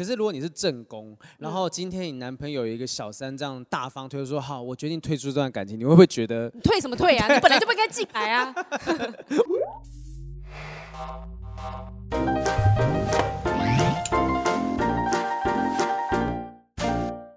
[0.00, 7.28] 可是如果你是正宫，然后今天你男朋友有一个小三这样大方推说好，我决定退出这段感情，你会不会觉得退什么退啊？
[7.30, 8.54] 你本来就不应该进来啊。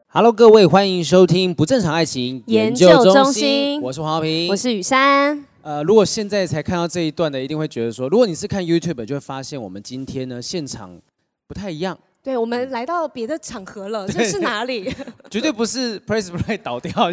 [0.08, 5.46] Hello，各位，欢迎收听不正常爱情研究中心，我是黄浩平，我是雨珊。
[5.64, 10.98] 呃，如果现在才看到这一段的，一定会觉得说，如果你是看 YouTube，就会发现我们今天呢现场
[11.46, 12.00] 不太一样。
[12.24, 14.90] 对，我们来到别的场合了，这是哪里？
[15.30, 16.94] 绝对不是 Press Play 倒掉。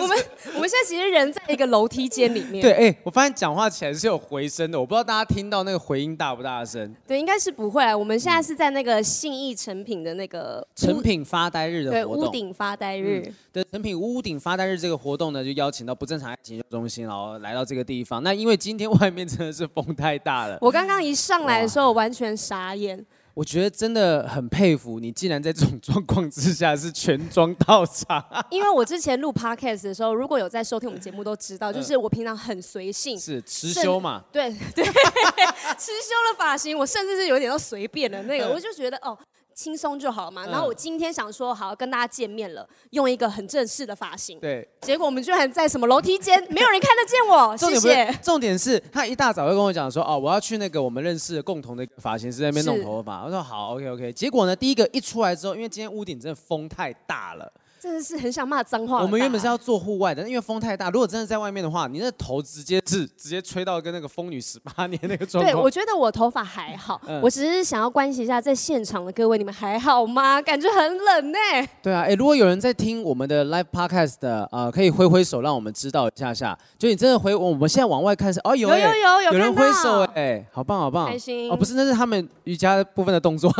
[0.00, 0.18] 我们
[0.54, 2.62] 我们现在其实人在一个楼梯间里面。
[2.62, 6.96] 对，哎，我发现讲话起来是有回声的，我不知道大家听到那个回音大不大声。
[7.06, 7.94] 对，应该是不会。
[7.94, 12.22] 我们现在是在那个信义成品的那个成品发呆日的活动。
[12.22, 13.22] 对，屋顶发呆日。
[13.26, 18.22] 嗯、的成品屋顶发呆日这个活动呢，就邀请到不正常爱情中心，然后来到这个地方。
[18.22, 23.04] 那因为今天外面真的是风太大了，我刚刚一上来的时候，我完全傻眼。
[23.34, 28.24] 我觉得真的很佩服你，竟然在这种状况之下是全装到场。
[28.50, 34.24] 因为我之前录 podcast 的时候，如果有在收听我们节目都知道，就是我平常很随性，是持修嘛？
[34.32, 34.84] 对对，
[35.78, 39.16] 持修的发型，我甚至是有点都随便的那个，我就觉得哦。
[39.60, 40.46] 轻松就好嘛。
[40.46, 44.40] 然后我今天想说，好跟大家见面了，用一个很正式的发型。
[44.40, 44.66] 对。
[44.80, 47.54] 结果我们居然在什么楼梯间，没有人看得见我。
[47.58, 48.10] 谢谢。
[48.22, 53.22] 重点是他一大早就跟我讲说，哦，我要去那个我们认识的共同的发型师那边弄头发。
[53.22, 54.10] 我说好，OK OK。
[54.14, 57.52] 结果呢，第一个一出来之后，因为今天屋顶真的风太大了。
[57.80, 59.00] 真的是很想骂脏话。
[59.00, 60.90] 我们原本是要做户外的，因为风太大。
[60.90, 65.50] 如果真的在外面的话，你那头直接是直接吹到跟那个风女十八年那个状态。
[65.50, 70.42] 对，我觉得我头发还好，嗯、我只是想要关心一下在现场的各位，你们还好吗？
[70.42, 71.38] 感觉很冷呢。
[71.82, 76.58] 对啊，哎，如果有人在听我们的 live podcast 的，呃，可以挥挥手让我们知道一下下。
[76.78, 81.50] 就你真的回，我们现在往外看是，哦，有有有有，有，有人挥手哎，好棒好棒，开心。
[81.50, 83.50] 哦，不是，那是他们瑜伽部分的动作。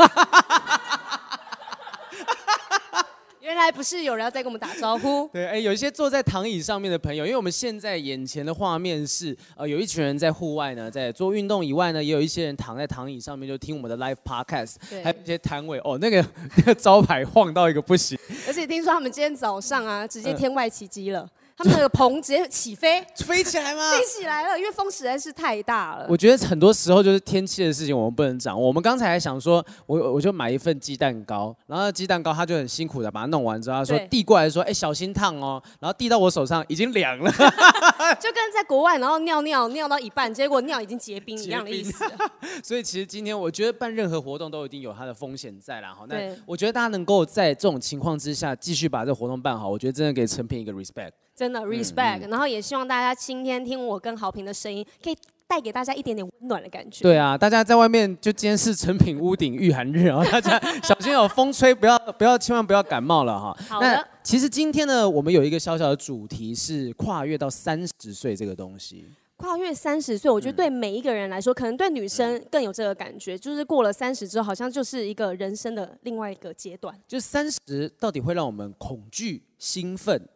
[3.50, 5.28] 原来不是有人要再跟我们打招呼。
[5.34, 16.24] 对，哎，有一些坐在躺椅上面的朋友，因为我们现在眼前的画面是，呃，有一群人在户外呢，在做运动以外呢，也有一些人躺在躺椅上面就听我们的 live podcast，对还有一些摊位，哦，那个
[16.58, 18.16] 那个招牌晃到一个不行。
[18.46, 21.22] 而且听说他们今天早上啊，直接天外奇迹了。
[21.22, 21.30] 呃
[21.60, 23.92] 他们那个棚直接起飞，飞起来吗？
[23.92, 26.06] 飞起来了，因为风实在是太大了。
[26.08, 28.66] 我觉得很多时候就是天气的事情，我们不能掌握。
[28.66, 35.62] 我们刚才还想说，我我就买一份鸡蛋糕，然后鸡蛋糕他就很辛苦的把它弄完之后，他说递过来说，哎，小心烫哦。
[35.78, 42.02] 然后递到我手上已经凉了，就跟在国外然后尿尿尿到一半，结果尿已经结冰一样的意思。
[42.64, 45.92] 所以其实今天我觉得办任何活动都一定有它的风险在啦。
[45.94, 46.16] 好，那
[46.46, 51.10] 我觉得大家能够在这种情况之下继续把这个活动办好，我觉得真的给成品一个 respect。
[51.40, 57.02] 真的 respect，、然后也希望大家今天听我跟好评的声音，可以带给大家一点点温暖的感觉。
[57.02, 63.56] 对啊，大家在外面就今天是成品屋顶御寒日啊，大 家小心有风吹，不要不要千万不要感冒了哈。
[63.70, 63.86] 好的。
[63.86, 69.06] 那其实今天呢，我们有一个小小的主题是跨越到三十岁这个东西。
[69.36, 76.94] 跨越三十岁，我觉得对每一个人来说，嗯、可能对女生更有这个感觉，就是过了三十之后，好像就是一个人生的另外一个阶段。
[77.08, 80.28] 就三十到底会让我们恐惧、兴奋？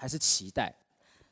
[0.00, 0.74] 还是期待，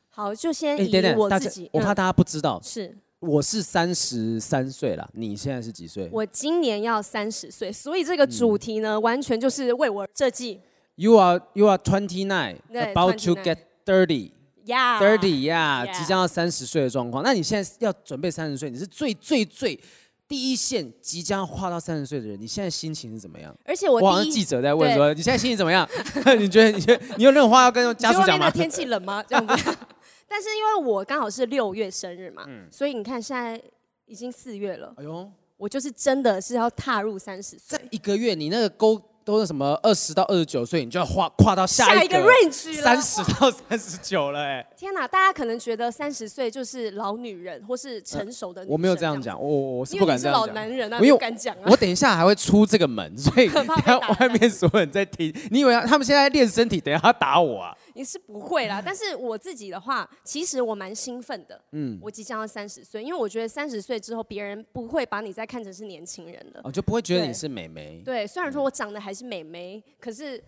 [0.09, 6.07] 好，就先以我自己，我怕大家不知道，是我是三十三岁了，你现在是几岁？
[6.11, 10.61] 我今年要三十岁，所以这个主题呢，完全就是为我设计。
[10.93, 14.33] You are you are twenty nine, about to get thirty,
[14.67, 17.23] yeah, thirty, yeah，即将要三十岁的状况。
[17.23, 19.79] 那你现在要准备三十岁，你是最最最。
[20.29, 23.53] 第一线即将跨到三十岁的人，你现在心情是怎么样？
[23.65, 25.89] 而且我，我好像记者在问说，你现在心情怎么样？
[26.37, 26.71] 你觉得？
[26.71, 27.03] 你觉得？
[27.17, 28.51] 你有任何话要跟家属讲吗？
[28.51, 29.23] 天气冷吗？
[29.23, 29.53] 这样子。
[30.29, 33.59] 但是因为我刚好是六月生日嘛，嗯、所以你看现在
[34.05, 34.93] 已经四月了。
[34.97, 37.79] 哎呦，我就是真的是要踏入三十岁。
[37.79, 39.01] 这一个月，你那个沟。
[39.29, 44.65] 都是什么二十到二十九岁，你就要跨跨到下一个 range 三十到三十九了，哎！
[44.75, 48.65] 天哪，大家可能觉得三十岁就是老女人或是成熟的。
[48.67, 50.47] 我没有这样讲，我我是不敢这样讲。
[50.47, 51.61] 老男人啊，我不敢讲啊。
[51.67, 53.49] 我等一下还会出这个门，所以
[54.19, 57.75] 外面所有人在听，你以为他们现在练身体，等下他打我啊？
[57.99, 61.61] 你是不会啦，但是我自己的话，其实我蛮兴奋的。
[61.73, 66.61] 嗯，我即将要三十岁，因为我觉得三十岁之后，别人不会把你再看成是年轻人了。
[66.63, 68.01] 哦，就不会觉得你是美眉。
[68.05, 70.41] 对，虽然说我长得还是美眉，可是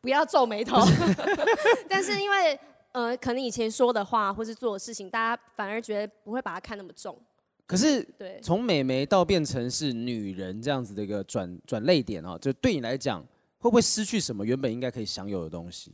[0.00, 0.80] 不要皱眉头。
[1.90, 2.56] 但是因为
[2.92, 7.20] 呃，可能以前说的话或是做的事情，大家反而觉得不会把它看那么重。
[7.66, 13.20] 可是，对，从美眉到变成是女人这样子的一个转转泪点哦，就对你来讲，
[13.58, 15.92] 会不会失去什么原本应该可以享有的东西？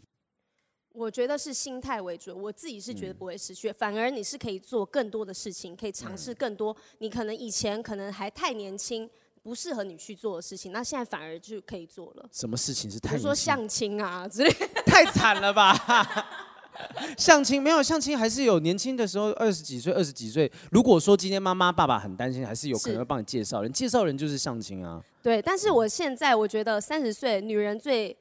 [0.92, 6.72] 我觉得是心态为主，我自己是觉得不会失去，嗯、反而你是可以做更多的事情，可以尝试更多。
[6.72, 9.08] 嗯、你可能以前可能还太年轻，
[9.42, 12.28] 不适合你去做的事情，那现在反而就可以做了。
[12.32, 13.10] 什么事情是太？
[13.10, 14.50] 比如说相亲啊之类。
[14.84, 15.74] 太惨了吧！
[17.16, 20.50] 相亲没有相亲，还是有年轻的时候二十几岁、二十几岁。
[20.72, 23.72] 如果说今天妈妈爸爸很担心，还是有可能会帮你介绍人。
[23.72, 25.00] 介绍人就是相亲啊。
[25.22, 28.16] 对，但是我现在我觉得三十岁女人最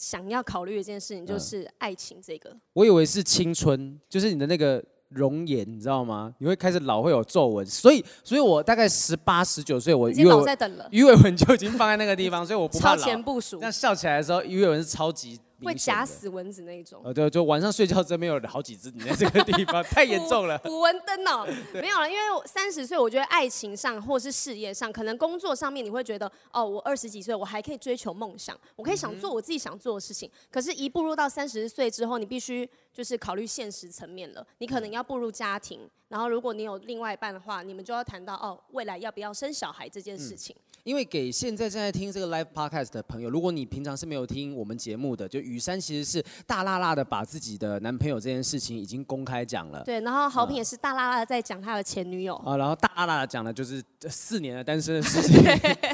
[0.00, 2.56] 想要考虑的一件事情就是爱情这个。
[2.72, 4.82] 我以为是青春，就是你的那个。
[5.10, 6.32] 容颜，你知道吗？
[6.38, 12.96] 你会开始老，会有皱纹，所以，所以我大概十八、十九岁，我已经老在等了，鱼尾纹就已经放在那个地方，所以我不怕老。
[12.96, 13.58] 超前部署。
[13.60, 15.36] 那笑起来的时候，鱼尾纹是超级。
[15.66, 17.00] 会夹死蚊子那一种。
[17.04, 20.58] 呃，对，就晚上睡觉真没有好几只你在这个地方， 太严重了。
[20.58, 30.28] 捕蚊灯哦， 没有了，因为三十岁，我觉得爱情上或是事业上，可能工作上面你会觉得，哦，我二十几岁，我还可以追求梦想，我可以想做我自己想做的事情。
[30.28, 34.46] 嗯、可是，一步入到三十岁之后，你必须就是考虑现实层面了。
[34.58, 40.54] 你可能要步入家庭，然后如果你有另外一半的话，你们就要谈到哦，未来要不要生小孩这件事情。
[40.58, 49.84] 嗯因为给现在正在听这个 live podcast 的朋友，如果你平常是没有听我们节目的，就雨珊其实是大辣辣的把自己的男朋友这件事情已经公开讲了。
[49.84, 52.34] 对，然后好平也是大辣辣的在讲他的前女友。
[52.36, 55.44] 啊，然后大辣辣的讲的就是这四年的单身的事 情，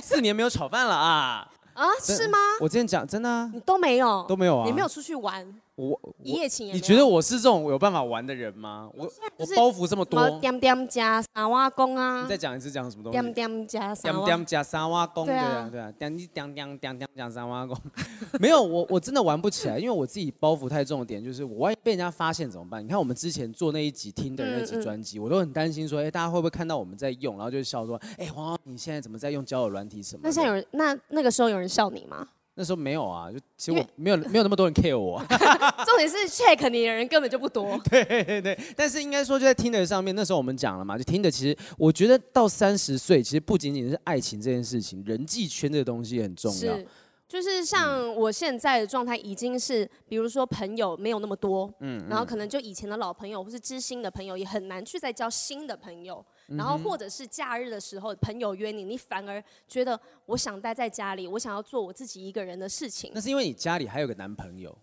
[0.00, 1.50] 四年没有炒饭了啊。
[1.74, 2.38] 啊，是吗？
[2.60, 5.44] 我之前讲真的啊，你都没有，都没有啊，你没有出去玩。
[5.76, 8.90] 我一夜情，你觉得我是这种有办法玩的人吗？
[8.96, 9.04] 我
[9.36, 10.40] 我包袱这么多。
[10.40, 12.22] 点点加三瓦工啊！
[12.22, 13.18] 你再讲一次，讲什么东西？
[13.18, 14.24] 点点加三瓦。
[14.24, 15.92] 点点加三瓦工，对啊对啊。
[15.98, 17.76] 点点点点点加三瓦工，
[18.40, 22.82] 没有我我真的玩不起来，因为我自己包袱太重的点就是，我万一被人家发现怎么办？
[22.82, 30.20] 你看我们之前做那一集听的那集专辑，我都很担心说，哎，大家会不会看到我们在用，然后就笑说，哎，黄你现在怎么在用交友软体什么？
[30.24, 32.26] 那现在有人那那个时候有人笑你吗？
[32.58, 35.22] 那时候没有啊，就其实我没有没有那么多人 care 我。
[35.84, 37.78] 重点是 check 你的人根本就不多。
[37.90, 46.76] 对对对，但是应该说就在 Tinder 上面，那时候我们讲了嘛，就 Tinder 其实我觉得到三十岁，其实不仅仅是爱情这件事情，人际圈这个东西很重要。
[46.76, 46.86] 是，
[47.28, 56.24] 就是像我现在的状态已经是，比如说朋友没有那么多，嗯，然后可能就以前的老朋友或是知心的朋友，也很难去再交新的朋友。
[56.48, 63.10] 然后或者是假日的时候，朋友约你，你反而觉得我想待在家里，我想要做我自己一个人的事情。
[63.14, 64.76] 那是因为你家里还有个男朋友。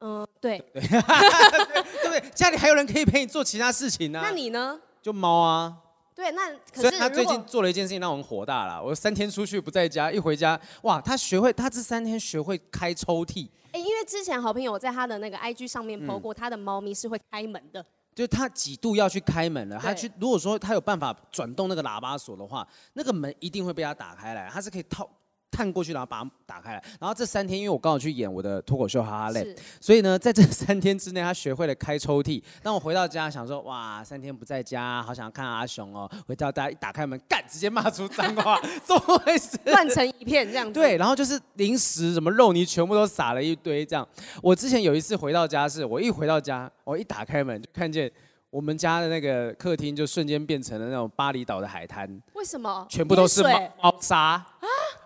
[0.00, 0.58] 嗯，对。
[0.72, 0.90] 对对，
[2.02, 2.30] 对不对？
[2.34, 4.28] 家里还有人可以陪你做其他事情呢、啊。
[4.28, 4.80] 那你呢？
[5.00, 5.76] 就猫啊。
[6.14, 8.82] 对，那可是他最近做了一件事情让我们火大了。
[8.82, 13.48] 我三天出去不在家，一回家，哇，他学会，他这三天学会开抽屉。
[13.70, 17.84] 哎，因为之前好朋友在他的那个 IG 上面 po 过，他的猫咪是会开门的。
[18.18, 25.08] 就是他几度要去开门了，他去如果说他有办法转动那个喇叭锁的话，那个门一定会被他打开来，他是可以套。
[25.50, 26.84] 探过去，然后把它打开来。
[27.00, 32.42] 然后这三天，因为我刚好去演我的脱口秀哈哈累，所以呢，在这三天之内，他学会了开抽屉。
[32.62, 36.10] 当我回到家，想说哇，三天不在家，好想看阿雄哦。
[36.26, 39.58] 回到家一打开门，干，直接骂出脏话， 怎么回事？
[39.64, 40.72] 乱成一片这样子。
[40.72, 44.06] 对，然后就是零食什么肉泥全部都撒了一堆这样。
[44.42, 48.10] 我之前有一次回到家是，我一回到家，我一打开门就看见。
[48.50, 52.20] 我们家的那个客厅就瞬间变成了那种巴厘岛的海滩。
[52.34, 52.86] 为什么？
[52.88, 54.44] 全部都是猫猫砂啊！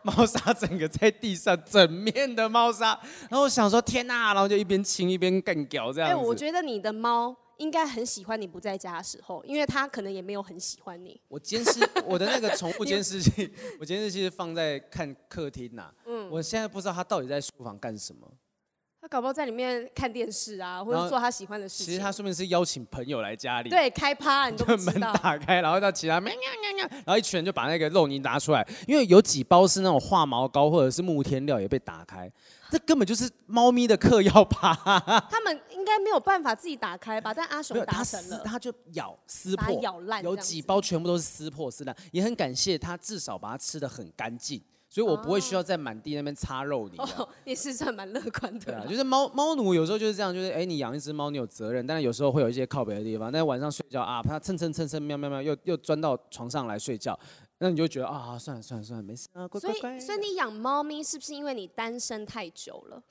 [0.05, 2.89] 猫砂整个在地上，整面的猫砂。
[3.29, 4.33] 然后我想说，天哪！
[4.33, 6.15] 然后就一边亲一边干屌这样子。
[6.15, 11.21] 哎，我觉得你的猫应该很喜欢你不在家的时候，因为它可能也没有很喜欢你。
[11.27, 15.93] 我监视 我的那个宠物监视器，我监视器是放在看客厅呐。
[16.07, 16.31] 嗯。
[16.31, 18.31] 我现在不知道它到底在书房干什么。
[19.03, 21.87] 他搞不好在里面看电视啊，或者做他喜欢的事情。
[21.87, 23.69] 其实他说明是邀请朋友来家里。
[23.69, 25.13] 对，开趴，你都不知道。
[25.13, 32.31] 门打开，然后到其他喵喵喵喵，然后一群人就把那个肉泥拿出来，因为有几包是那种化毛膏或者是木天料也被打开，
[32.71, 34.73] 这根本就是猫咪的嗑药吧。
[35.29, 37.35] 他们应该没有办法自己打开吧？
[37.35, 44.63] 但阿雄打成了，他就咬撕破，咬烂，有几包全部都是撕破撕烂，也很感谢他至少把它吃的很干净。
[44.93, 46.99] 所以我不会需要在满地那边擦肉泥。
[46.99, 48.67] 哦， 你是算蛮乐观的。
[48.67, 53.33] 对啊，就是猫猫奴有时候就是这样，就是哎，你养一只猫，你有责任，但是有时候会有一些靠北的地方。
[53.33, 57.19] 但是晚上睡觉啊，它蹭蹭蹭蹭喵喵喵，又又钻到床上来睡觉，
[57.57, 59.81] 那你就觉得啊，算了算了算了，没事啊，乖乖乖。
[59.81, 63.03] 所以所以你养猫咪是不是因为你单身太久了？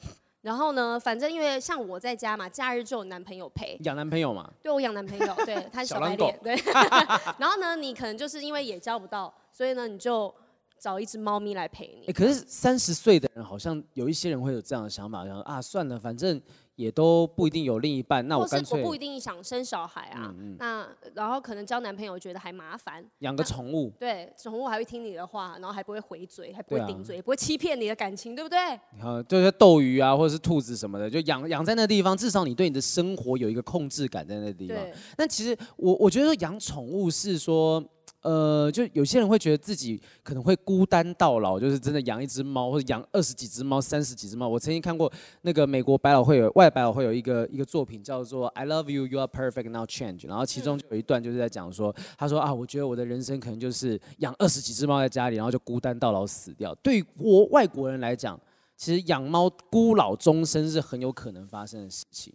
[0.41, 3.75] 然后呢，反正因为像我在家嘛，假日就有男朋友陪。
[3.81, 4.47] 养男朋友嘛？
[4.61, 6.55] 对，我养男朋友，对，他是小白脸，对。
[7.39, 10.31] 然后呢，你可能就是因为也交不到，所以呢，你就。
[10.81, 12.07] 找一只猫咪来陪你。
[12.07, 16.41] 哎，可是三十岁的人好像有一些人会有这样的想法，想说啊，算了，反正。
[16.77, 20.33] 也都不一定有另一半，那我干脆我不一定想生小孩啊。
[20.35, 28.57] 嗯嗯、那然后可能交男朋友觉得还麻烦，养个宠物，对，宠物还会听你的话，然后还不会回嘴，还不会顶嘴，啊、也不会欺骗你的感情，对不对？
[29.00, 34.77] 好，就是斗鱼啊，或者是兔子什么的，就养养在那地方，至少你对你的生活有一个控制感在那地方。
[34.77, 37.83] 对但其实我我觉得养宠物是说。
[38.22, 44.48] 呃，就有些人会觉得自己可能会孤单到老，就是真的养一只猫或者养二十几只猫、三十几只猫。
[44.48, 56.75] 我曾经看过那个美国百老汇有外百老汇有一个一个作品叫做《I Love You, You Are Perfect, Now Change》，然后其中就有一段就是在讲说，他说啊，我觉得我的人生可能就是养二十几只猫在家里，然后就孤单到老死掉。
[56.75, 58.39] 对于国外国人来讲，
[58.77, 62.31] 其实养猫孤老终生是很有可能发生的事情。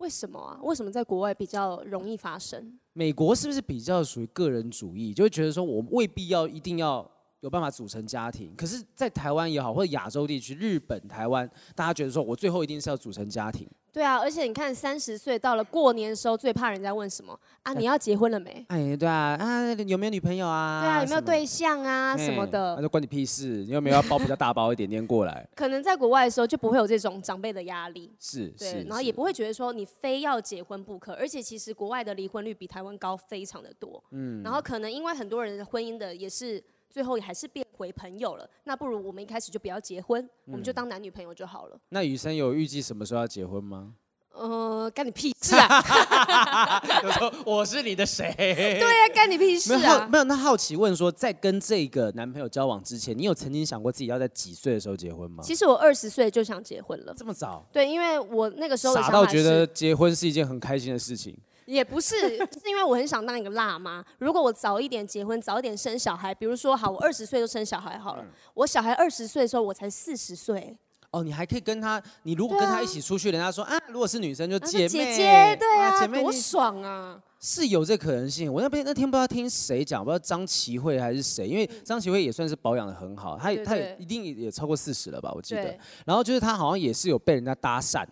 [0.00, 0.58] 为什么啊？
[0.62, 2.78] 为什么在国外比较容易发生？
[2.94, 7.08] 美国是不是比较属于个人主义，就会觉得说我未必要一定要
[7.40, 8.54] 有办法组成家庭？
[8.56, 13.68] 可是，在台湾也好，或者亚洲地区，日本、台湾，大家觉得说我最后一定是要组成家庭。
[13.92, 17.72] 对啊，而且你看，三十岁到了过年的时候，最怕人家问什么啊？
[17.72, 18.64] 你要结婚了没？
[18.68, 20.80] 哎，对啊，啊，有没有女朋友啊？
[20.82, 22.16] 对啊，有没有对象啊？
[22.16, 22.76] 什么的？
[22.76, 23.64] 那就关你屁事！
[23.64, 25.48] 你有没有要包比较大包一点点过来？
[25.54, 31.12] 可能在国外的时候就不会有这种长辈的压力，是，对，然后也不会觉得说你非要结婚不可。
[31.14, 41.78] 而且其实国外的离婚率比台湾高非常的多，嗯，然后可能因为很多人的婚姻的也是最后还是变回朋友了，那不如我们一开始就不要结婚，我们就当男女朋友就好了。
[41.90, 43.94] 那雨生有预计什么时候要结婚吗？
[44.32, 46.80] 呃，干你屁事啊！
[47.02, 48.32] 就说我是你的谁？
[48.36, 49.78] 对啊，干你屁事啊！
[49.78, 50.24] 没有，没有。
[50.24, 55.42] 那好奇问说，在跟这个男朋友交往之前，你有曾经想过自己要在几岁的时候结婚吗？
[55.42, 57.12] 其实我二十岁就想结婚了。
[57.16, 57.66] 这么早？
[57.72, 61.36] 对，因为我那个时候傻到觉得结婚是一件很开心的事情。
[61.66, 64.04] 也不是，是因为我很想当一个辣妈。
[64.18, 68.22] 如果我早一点结婚，早一点生小孩，比如说好，我二十岁就生小孩好了。
[68.22, 70.76] 嗯、我小孩二十岁的时候，我才四十岁。
[71.12, 77.20] 哦，你还可以跟他，你如果跟他一起出去，人家说啊，如果是女生就姐妹，姐姐对啊，姐妹多爽啊！
[77.40, 78.52] 是有这可能性。
[78.52, 85.76] 我那边那天不知道听谁讲，不知道张琪慧还是谁，因为张琪慧也算是保养的很好，她她也一定也超过四十了吧，我记得。
[86.06, 88.06] 然后就是她好像也是有被人家搭讪，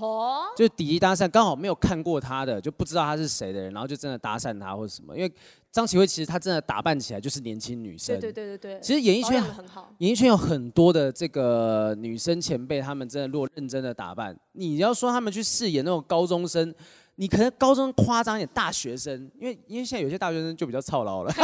[0.00, 5.32] 哦，就是第一搭讪，刚好没有看过他的，就不知道他是谁的人，然后就真的搭讪他或者什么，因为。
[5.70, 8.80] 张琪慧其实她真的打扮起来就是年轻女生，对对对对对。
[8.80, 16.74] 其实演艺圈很好，演艺圈有很多的这个女生前辈，她们真的如果认真的打扮，你要说她们去饰演那种高中生，
[17.16, 21.30] 你可能高中夸张一点，大学生，因为因为现在有些大学生就比较操劳了。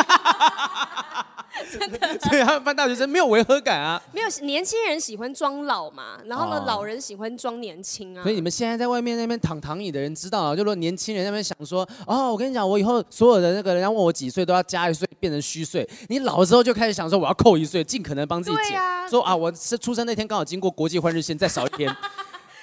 [1.72, 4.00] 真的，所以他们扮大学生没有违和感啊。
[4.12, 8.22] 没有，年轻人喜欢装老嘛，然后呢，哦、老人喜欢装年轻啊。
[8.22, 15.88] 所以你们现在在外面那边躺躺椅的人知道啊，就说年轻人那边想说，哦，我跟你讲，我以后所有的那个人家问我几岁，都要加一岁变成虚岁。
[16.08, 18.80] 你老了之后就开始想说，我要扣一岁，尽可能帮自己减。
[18.80, 21.94] 啊、说啊，我是出生那天刚好经过国际换日线，再少一天。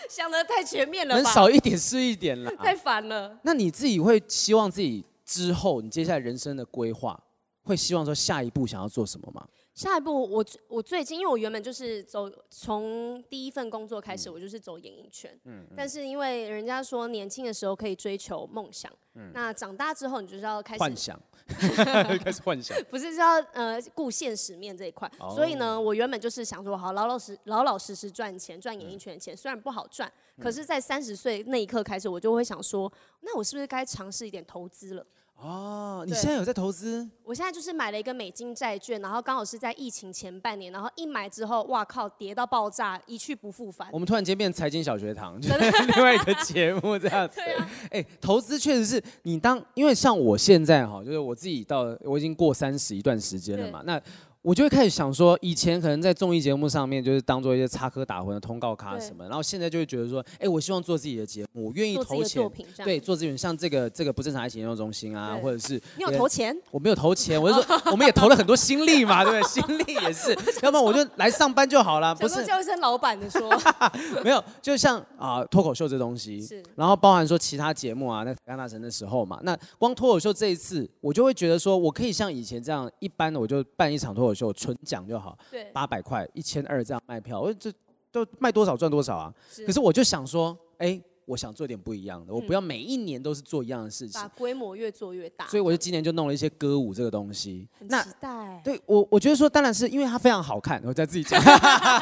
[0.09, 2.51] 想的太全面了吧，能少一点是一点了。
[2.57, 3.37] 太烦了。
[3.43, 7.17] 那你自己会希望自己之后，你接下来人生的规划？
[7.63, 9.47] 会希望说下一步想要做什么吗？
[9.73, 15.39] 下一步我我最近因为我原本就是走从第一份工作开始，我就是走演艺圈。
[15.45, 15.65] 嗯。
[15.77, 19.31] 但是因为人家说年轻的时候可以追求梦想，嗯。
[19.33, 21.19] 那长大之后你就是要开始幻想，
[22.21, 22.77] 开始幻想。
[22.89, 25.09] 不是要呃顾现实面这一块。
[25.33, 32.91] 所以呢，我原本就是想说，好老老实老老实实赚钱，赚演艺圈的钱，虽然不好赚，可是在三十岁那一刻开始，我就会想说，
[33.21, 35.05] 那我是不是该尝试一点投资了？
[35.43, 37.09] 哦，你现在有在投资？
[37.23, 43.87] 我现在就是买了一个美金债券，然后刚好是在疫情前半年，然后一买之后，哇靠，跌到爆炸，一去不复返。
[43.91, 47.41] 我们突然间变财经小学堂，就 是另外一个节目这样子。
[47.89, 53.99] 哎，投资确实是你当，因为像我现在哈，就是我自己到我已经过三十一段时间了嘛，那。
[54.43, 62.49] 我就会开始想说，以前可能在综艺节目上面就是当做一些插科打诨的通告卡什么，然后现在就会觉得说，哎，我希望做自己的节目，我愿意投钱，
[62.83, 66.55] 对，做资源，像这个这个不正常爱情研究中心啊，或者是你有投钱？
[66.71, 69.47] 我没有投钱， 我就说我们也投了很多心力嘛， 对不对？
[69.47, 70.31] 心力也是，
[70.63, 72.43] 要不然我就来上班就好了，不是。
[72.43, 73.47] 叫一声老板的说，
[74.25, 85.07] 没有，就像啊脱口秀这东西，是，然后包含说其他节目啊，那刚大神的时候嘛，那光脱口秀这一次，我就会觉得说我可以像以前这样，一般的我就办一场脱口秀纯讲。
[85.07, 87.71] 就好，对，八百块、一千二这样卖票，我这
[88.11, 89.33] 都卖多少赚多少啊。
[89.51, 95.47] 是可是我就想说，哎、欸，我想做点不一样的，嗯、我不要每一年都是做一样的事情，把规模越做越大。
[95.47, 97.67] 所以我就今年就弄了一些歌舞这个东西。
[97.77, 98.61] 很期待。
[98.63, 101.41] 对我，我觉得说，当然是因为它非常好看，我在自己讲。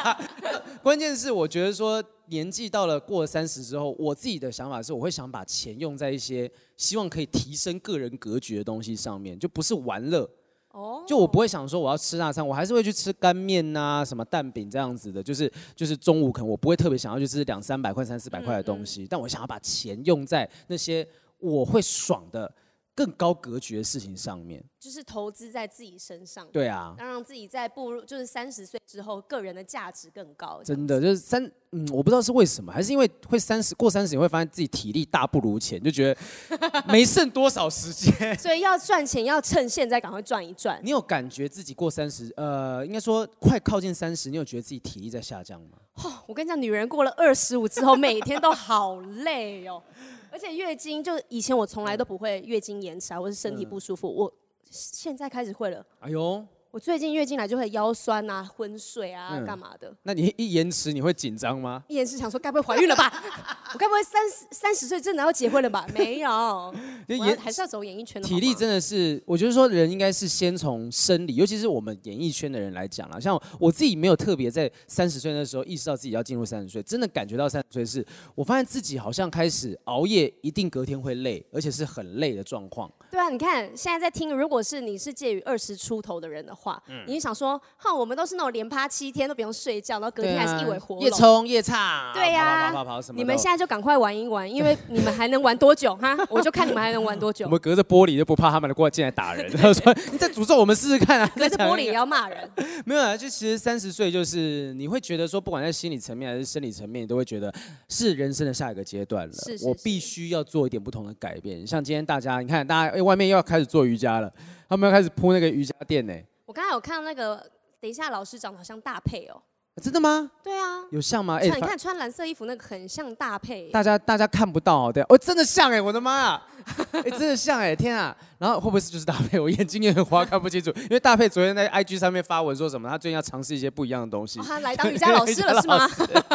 [0.82, 10.28] 关键是我觉得说，年纪到了过了三十之后，我自己的想法是，我会想把钱用在一些希望可以提升个人格局的东西上面，就不是玩乐。
[10.72, 21.06] 哦，就我不会想说我要吃大餐，我还是会去吃干面呐，什么蛋饼这样子的，就是就是中午可能我不会特别想要去吃两三百块、三四百块的东西，但我想要把钱用在那些
[21.38, 22.52] 我会爽的。
[23.00, 26.46] 更高格局的事情上面，就是投资在自己身上。
[26.52, 30.60] 对啊，要让自己在步入就是三十岁之后，个人的价值更高。
[30.62, 31.42] 真的就是三，
[31.72, 38.12] 嗯，我不知道是为什么，还是因为会三十过三十，你会发现自己体力大不如前，就觉得没剩多少时间。
[38.36, 40.78] 所以要赚钱，要趁现在赶快赚一赚。
[40.84, 45.78] 你有感觉自己过三十，呃，应该说快靠近三十，你有觉得自己体力在下降吗？
[46.04, 49.82] 哦，我跟你讲，女人过了二十五之后，每天都好累哦。
[50.30, 54.32] 而且月经就以前我从来都不会月经延迟啊，或是身体不舒服，嗯、我
[54.70, 55.84] 现在开始会了。
[56.00, 56.46] 哎呦！
[56.72, 59.92] 我最近月经来就会腰酸啊、昏睡啊、干、嗯、嘛的？
[60.04, 61.82] 那你一延迟你会紧张吗？
[61.88, 63.12] 一延迟想说该不会怀孕了吧？
[63.74, 65.84] 我该不会三十三十岁真的要结婚了吧？
[65.92, 66.72] 没有，
[67.08, 68.28] 演还是要走演艺圈的。
[68.28, 73.18] 体力真的是，我觉得说人应该是先从生理，尤其是我们演艺圈的人来讲啦。
[73.18, 82.88] 像我自己没有特别在三十岁那时候意识到自己要进入三十岁，真的感觉到三十岁是，我发现自己好像开始熬夜，一定隔天会累，而且是很累的状况。
[83.10, 92.72] 对啊，你看现在在听，如果是你是介于二十出头的人的话，嗯、你想说，哈，我们都是那种连趴七天都不用睡觉，然后隔天还是一尾活龙，越冲越差，对呀？
[93.14, 96.16] 你们现在就赶快玩一玩，因为你们还能玩多久哈？
[96.28, 97.46] 我就看你们还能玩多久。
[97.46, 101.32] 我们隔着玻璃就不怕他们过来进来打人，他说你再诅咒我们试试看啊！
[101.34, 102.48] 隔着玻璃也要骂人？
[102.84, 107.52] 没有啊，就其实三十岁就是你会觉得说，不管在心理层面还是生理层面，你都会觉得
[107.88, 109.32] 是人生的下一个阶段了。
[109.32, 111.66] 是，是，是，我必须要做一点不同的改变。
[111.66, 113.80] 像今天大家，你看大家外面又要开始做。
[113.80, 114.30] 做瑜伽了，
[114.68, 116.12] 他们要开始铺那个瑜伽垫呢。
[116.50, 119.40] 我刚才有看到那个，等一下老师长得好像大配哦。
[119.80, 120.30] 真的吗？
[120.44, 121.38] 对啊，有像吗？
[121.40, 123.70] 哎，你看穿蓝色衣服那个很像大配。
[123.70, 126.46] 大家大家看不到哦，对，哦，真的像哎，我的妈啊，
[126.92, 128.14] 哎，真的像哎，天啊！
[128.38, 129.38] 然后会不会是就是大配？
[129.40, 130.70] 我眼睛有点花，看不清楚。
[130.82, 132.90] 因为大配昨天在 IG 上面发文说什么？
[132.90, 134.38] 他最近要尝试一些不一样的东西。
[134.40, 135.88] 他来当瑜伽老师了是吗？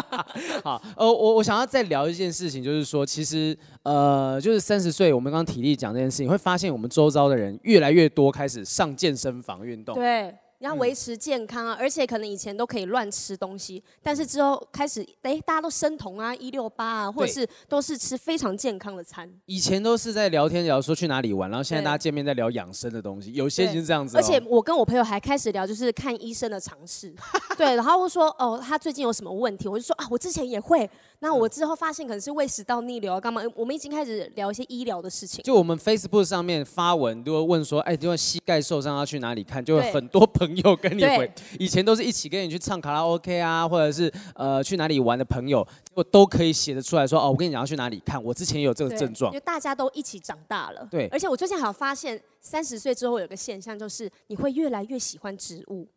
[0.63, 9.94] 好，呃，我我想要再聊一件事情，就是说，其实呃，就是三十岁，我们刚刚体力讲这件事情，会发现我们周遭的人越来越多开始上健身房运动。
[9.94, 10.34] 对。
[10.60, 19.30] 要维持健康啊，而且可能以前都可以乱吃东西，但是之后开始，哎，大家都生酮啊，一六八啊，或者是都是吃非常健康的餐。
[19.46, 24.18] 以前都是在聊天聊说去哪里玩，然后现在大家见面在聊养生的东西，有些就是这样子。
[24.18, 27.14] 而且我跟我朋友还开始聊，就是看医生的常识，
[27.58, 30.89] 对，然后会说哦，他最近有什么问题，我就说啊，我之前也会。
[31.19, 33.41] 那我之后发现可能是胃食道逆流啊，干嘛？
[33.56, 35.43] 我们已经开始聊一些医疗的事情。
[35.43, 39.63] 就我们 Facebook 上面发文，都会问说，哎，因为膝盖受伤要去哪里看？
[39.63, 41.32] 就会很多朋友跟你回。
[41.60, 48.23] 以前都是一起跟你去唱卡拉 OK 啊，或者是呃去哪里玩的朋友，结果都可以写得出来说，哦，我跟你讲要去哪里看。
[48.23, 49.32] 我之前也有这个症状。
[49.32, 50.88] 因为大家都一起长大了。
[50.91, 51.08] 对。
[51.12, 55.88] 而且我最近好像发现，三十岁之后有个现象，就是你会越来越喜欢植物。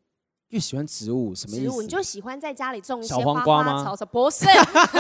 [0.49, 1.65] 越喜欢植物什么意思？
[1.65, 4.47] 植物你就喜欢在家里种一些小黄瓜花草草，不是？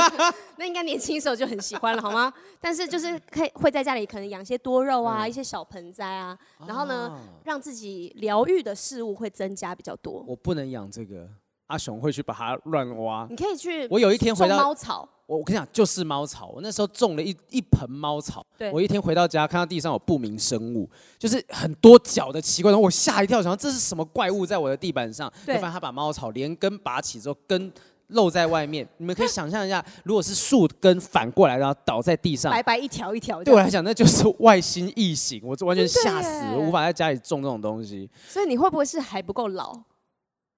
[0.57, 2.33] 那应该年轻时候就很喜欢了，好吗？
[2.61, 10.25] 但是就是可以会在家里可能养一些多肉啊，嗯、一些小盆栽啊，然后呢，啊、让自己疗愈的事物会增加比较多。
[10.27, 11.29] 我不能养这个，
[11.69, 13.27] 阿雄会去把它乱挖。
[13.31, 13.87] 你可以去。
[13.89, 15.09] 我有一天回到猫草。
[15.29, 16.51] 我我跟你讲，就是猫草。
[16.55, 18.45] 我那时候种了一一盆猫草。
[18.57, 18.73] 对。
[18.73, 20.89] 我一天回到家，看到地上有不明生物，
[21.19, 25.31] 就是很多脚的奇怪东西，我吓一跳，想这是什么怪物在我的地板上？
[25.45, 25.57] 对。
[25.57, 27.71] 就发现他把猫草连根拔起之后，根
[28.07, 28.89] 露在外面。
[28.97, 33.45] 你们可以想象一下，如果是树根反过来，然后倒在地上，白白一条一条。
[33.45, 38.09] 对我来讲，那就是外星异形，我完全吓死，我无法在家里种这种东西。
[38.27, 39.79] 所以你会不会是还不够老？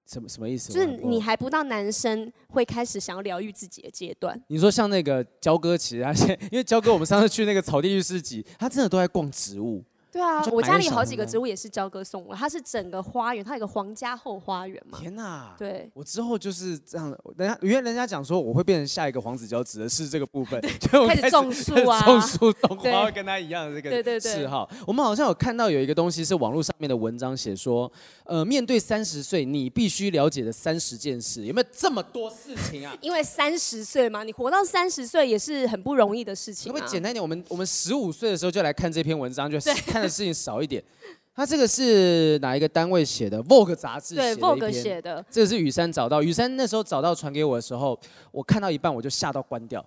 [0.07, 0.73] 什么什么意思？
[0.73, 4.41] 就是你还不到男生会开始想要疗愈自己的阶段。
[4.47, 9.83] 你说像那个焦哥，其实他现因为焦哥，我们上次去那个草地浴室集，他真的都在逛植物。
[10.11, 14.99] 对啊，我家里有好几个植物也是焦哥送我，它是整个花园，它有个皇家后花园嘛。
[14.99, 15.55] 天哪！
[15.57, 24.69] 对，我之后就是这样，人家因为人家讲说我会变成下一个黄子佼，指的是这个部分，就开始种树啊，种树种花，跟他一样的这个嗜好。
[24.85, 27.89] 我们好像有看到有一个东西是网络上面的文章写说，
[28.25, 32.93] 呃，面对三十岁，你必须了解的三十件事，有没有这么多事情啊？
[32.99, 36.69] 因为三十岁嘛，你活到三十岁也是很不容易的事情。
[36.69, 37.21] 可不可以简单一点？
[37.21, 40.83] 我们我们十五岁的时候就来看这篇文章，就看的事情少一点。
[41.33, 44.59] 他这个是哪一个单位写的？Vogue 杂志写的一篇。
[44.59, 45.25] 对，Vogue 写的。
[45.29, 47.97] 这个是雨珊找到，雨珊那时候找到传给我的时候，
[48.31, 49.83] 我看到一半我就吓到关掉。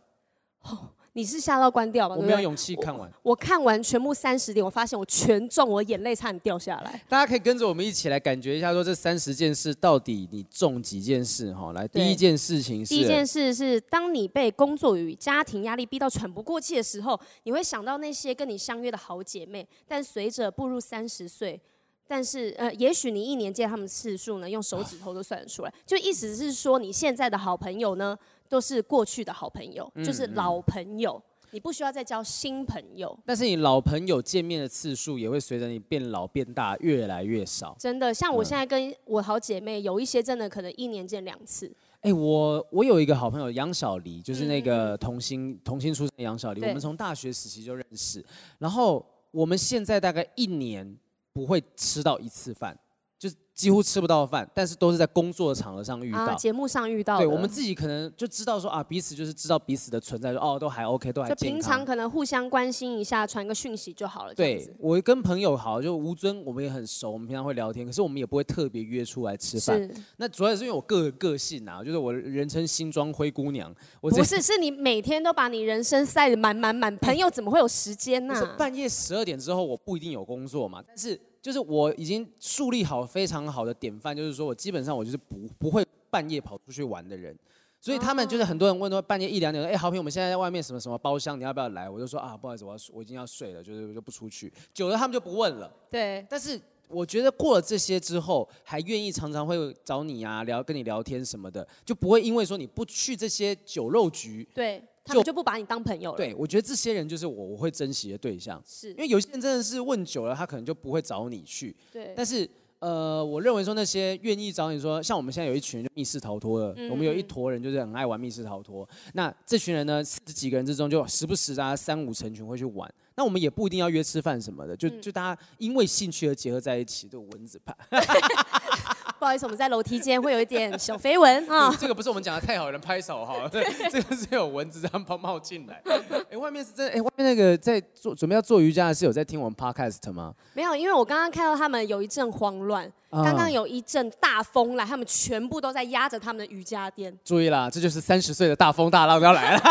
[0.62, 2.16] 哦你是吓到关掉吧？
[2.16, 3.30] 我没有勇气看完我。
[3.30, 7.00] 我看完全部三十点，我发现我全中，我眼泪差点掉下来。
[7.08, 11.54] 大家可以跟着我们一起来感觉一下，说这三十件事到底你中几件事？
[11.54, 12.92] 哈，来，第一件事情是。
[12.92, 19.64] 第一件事是，当你被工作与家庭压力逼到喘不过气的时候，你会想到那些跟你相约的好姐妹。
[19.86, 21.60] 但随着步入三十岁，
[22.08, 25.72] 但是呃，也许你一年见他们次数呢，用手指头都算得出来。
[25.86, 28.18] 就意思是说，你现在的好朋友呢？
[28.48, 31.22] 都是过去的好朋友，就是老朋友。
[31.50, 33.16] 你不需要再交新朋友。
[33.24, 37.76] 但是你老朋友见面的次数也会随着你变老变大越来越少。
[37.78, 41.72] 真的，像我现在跟我好姐妹，有一些真的可能一年见两次。
[42.00, 48.24] 哎、欸，我我有一个好朋友杨小黎，就是那个童星童星出身的杨小黎，我们从大学时期就认识，
[48.58, 50.98] 然后我们现在大概一年
[51.32, 52.76] 不会吃到一次饭。
[53.24, 57.16] 就是几乎吃不到饭，但是都是在工作的场合上遇到，节、啊、目上遇到。
[57.16, 61.38] 对，我们自己可能就知道说啊，彼此就是知道彼此的存在，说哦，都还 OK，都还健康。
[61.38, 64.34] 就平常可能互相关心一下，传个讯息就好了。
[64.34, 69.90] 对，我跟朋友好，就吴尊，我们也很熟，我们平常会聊天，可是我们也不会特别约出来吃饭。
[70.18, 73.74] 那主要也是因为我个个性啊，就是我人称新装灰姑娘。
[74.02, 78.54] 我不是，是你每天都把你人生塞得满满满，朋友怎么会有时间呢、啊？
[78.58, 81.18] 半夜十二点之后，我不一定有工作嘛，但是。
[81.44, 87.38] 就是我已经树立好非常好的典范，就是说我基本上我就是不不会半夜跑出去玩的人，
[87.78, 91.86] 所以他们就是很多人问说半夜一两点说，哎，豪平，我们现在在外面什么什么包厢，你要不要来？
[91.86, 94.50] 我就说啊，不好意思，我要我已经要睡了，就是就不出去。
[94.72, 95.70] 久了他们就不问了。
[95.90, 96.26] 对。
[96.30, 99.54] 但是我觉得过了这些之后，还愿意常常会
[99.84, 104.48] 找你啊，聊跟你聊天什么的，就不会因为说你不去这些酒肉局。
[104.54, 104.82] 对。
[105.04, 106.16] 他们就不把你当朋友了。
[106.16, 108.62] 对，我觉得这些人就是我我会珍惜的对象。
[108.66, 111.76] 是，因为有些人真的是问久了，他可能就不会找你去。
[111.92, 112.14] 对。
[112.16, 118.88] 但是，呃，我认为说那些愿意找你说，像我们现在有一群密室逃脱的，嗯、我们有一坨人就是很爱玩密室逃脱。
[119.12, 122.92] 那这群人呢，十几个人之中就时不时大啊三五成群会去玩。
[123.16, 127.76] 那我们也不一定要约吃饭什么的，就就大家因为兴趣而结合在一起，都蚊子怕。
[129.24, 131.74] 不好意思，我们在楼梯间会有一点小飞蚊 啊。
[131.80, 133.48] 这个不是我们讲的太好，有人拍手哈。
[133.50, 135.80] 对， 这个是有蚊子这样冒冒进来。
[136.30, 140.34] 哎，外面是真的，哎，外面那个在做准备要做瑜伽的是有在听我们 podcast 吗？
[140.52, 147.18] 没有，因为我刚刚看到他们有一阵慌乱，刚刚有一阵大风来，他们全部都在压着他们的瑜伽垫。
[147.24, 149.62] 注意啦，这就是三十岁的大风大浪要来了。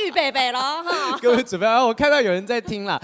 [0.00, 1.18] 预备备了哈。
[1.20, 2.98] 各位准备啊，我看到有人在听了。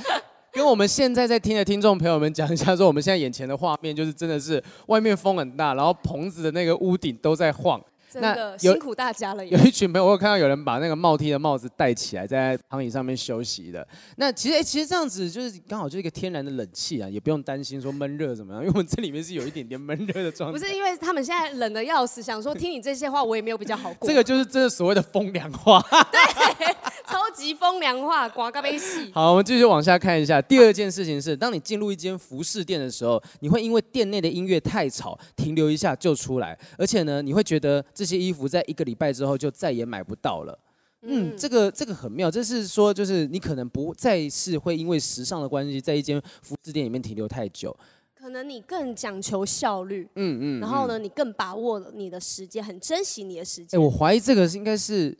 [0.52, 7.82] 跟我们现在在听的听众朋友们讲一下，说我们现在眼前的画面就是真的是外面风很大，然后棚子的那个屋顶都在晃。
[8.12, 9.46] 真的辛苦大家了。
[9.46, 13.88] 有一群朋友，我有看到有人把那个帽 T 的帽子戴起来，在躺椅上面休息的。
[14.16, 20.58] 那其实，哎，其实这样子就是刚好就是一个天然的冷气啊，也不用担心说闷热怎么样，因为我们这里面是有一点点闷热的状态。
[20.58, 24.06] 不是因为他们现在冷的要死，想说听你这些话，我也没有比较好过。
[24.12, 25.80] 这个就是真的所谓的风凉话。
[26.12, 26.20] 对，
[26.66, 26.91] 超
[27.32, 29.10] 级风凉话，刮个悲喜。
[29.14, 30.42] 好，我们继续往下看一下。
[30.42, 38.82] 第二件事情是，当你进入一间服饰店的时候，你会因为店内的音乐太吵，停留一下就出来，而且呢，你会觉得这些衣服在一个。
[38.82, 40.58] 礼拜之后就再也买不到了。
[41.02, 47.72] 嗯，这个这个很妙，这是说就是你可能不再是会因为时尚的关系，在一间服饰店里面停留太久。
[48.12, 53.78] 可能你更讲求效率，嗯嗯，然后呢，你更把握了你的时间，很珍惜你的时间。
[53.78, 55.16] 哎，我怀疑这个是应该是，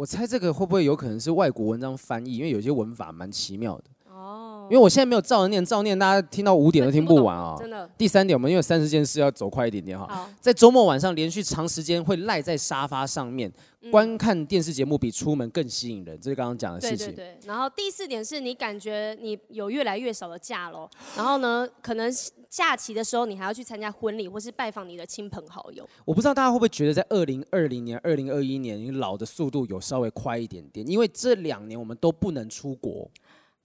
[0.00, 3.84] 我猜这个会不会有可能是外国文章翻译，因为有些文法蛮奇妙的。
[4.10, 7.54] 哦因为我现在没有照着念，照念大家听到五点都听不完啊！
[7.60, 7.86] 真的。
[7.98, 10.26] 第三点，我们因为三十件事要走快一点点哈。
[10.40, 13.52] 在周末晚上连续长时间会赖在沙发上面
[13.90, 16.18] 观看电视节目，比出门更吸引人。
[16.18, 17.08] 这是刚刚讲的事情。
[17.08, 17.38] 对对对。
[17.46, 20.88] 然后第四点是你感觉你有越来越少的假喽。
[21.14, 22.10] 然后呢，可能
[22.50, 25.88] 假期的时候你还要去参加婚礼或是拜访你的亲朋好友。
[26.04, 33.08] 我不知道大家会不会觉得在二零二零年、二零二一年，你老的速度有稍微快一点点，因为这两年我们都不能出国。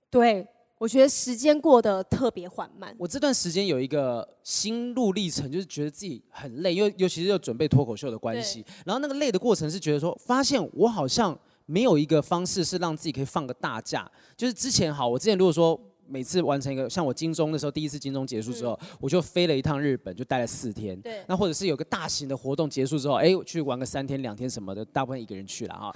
[0.10, 0.48] 对。
[0.78, 2.94] 我觉得时间过得特别缓慢。
[3.00, 8.64] 我这段时间有一个心路历程，就是觉得自己很累，因为尤其是要准备脱口秀的关系。
[8.86, 14.12] 然后那个累的过程是觉得说，发现我好像没有一个方式是让自己可以放个大假。
[14.36, 15.80] 就是之前好，我之前如果说。
[16.08, 21.00] 每次完成一个，像我金钟的时候，第一次金钟结束之后，嗯、我就飞了一趟日本，就待了四天。
[21.02, 21.24] 对。
[21.28, 25.92] 那或者是有个大型的活动结束之后，哎，我去玩个三天两天什么的，大部分一个人去了哈。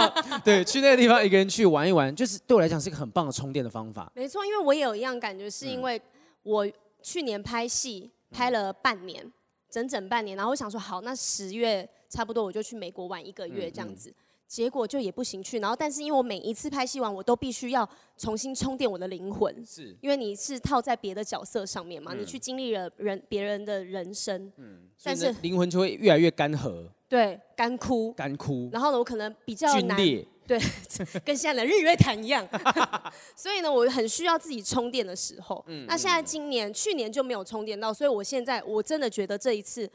[0.44, 4.10] 对，去那个地方一个人去玩一玩，就是对我来讲是一个很棒的充电的方法。
[4.14, 6.00] 没错，因为我也有一样感觉，是因为
[6.42, 6.68] 我
[7.02, 9.32] 去年拍戏拍了半年，
[9.70, 14.10] 整整半年，然后我想说，好，那十月差不多我就去美国玩一个月这样子。
[14.10, 14.14] 嗯嗯
[14.54, 19.96] 结果就也不行去，然后但是因为我每一次拍戏完，我都必须要重新充电我的灵魂，是。
[20.00, 30.24] 因为你是套在别的角色上面嘛，嗯、你去经历了人别人的人生，嗯，但是灵魂就会越来越干涸，对，干枯，干枯，然后呢，我可能比较难，裂。
[30.46, 30.56] 对，
[31.26, 32.48] 跟现在的日月潭一样，
[33.34, 39.90] 所以呢，我很需要自己充电的时候，嗯，那现在今年去年就没有充电到，所以我现在我真的觉得这一次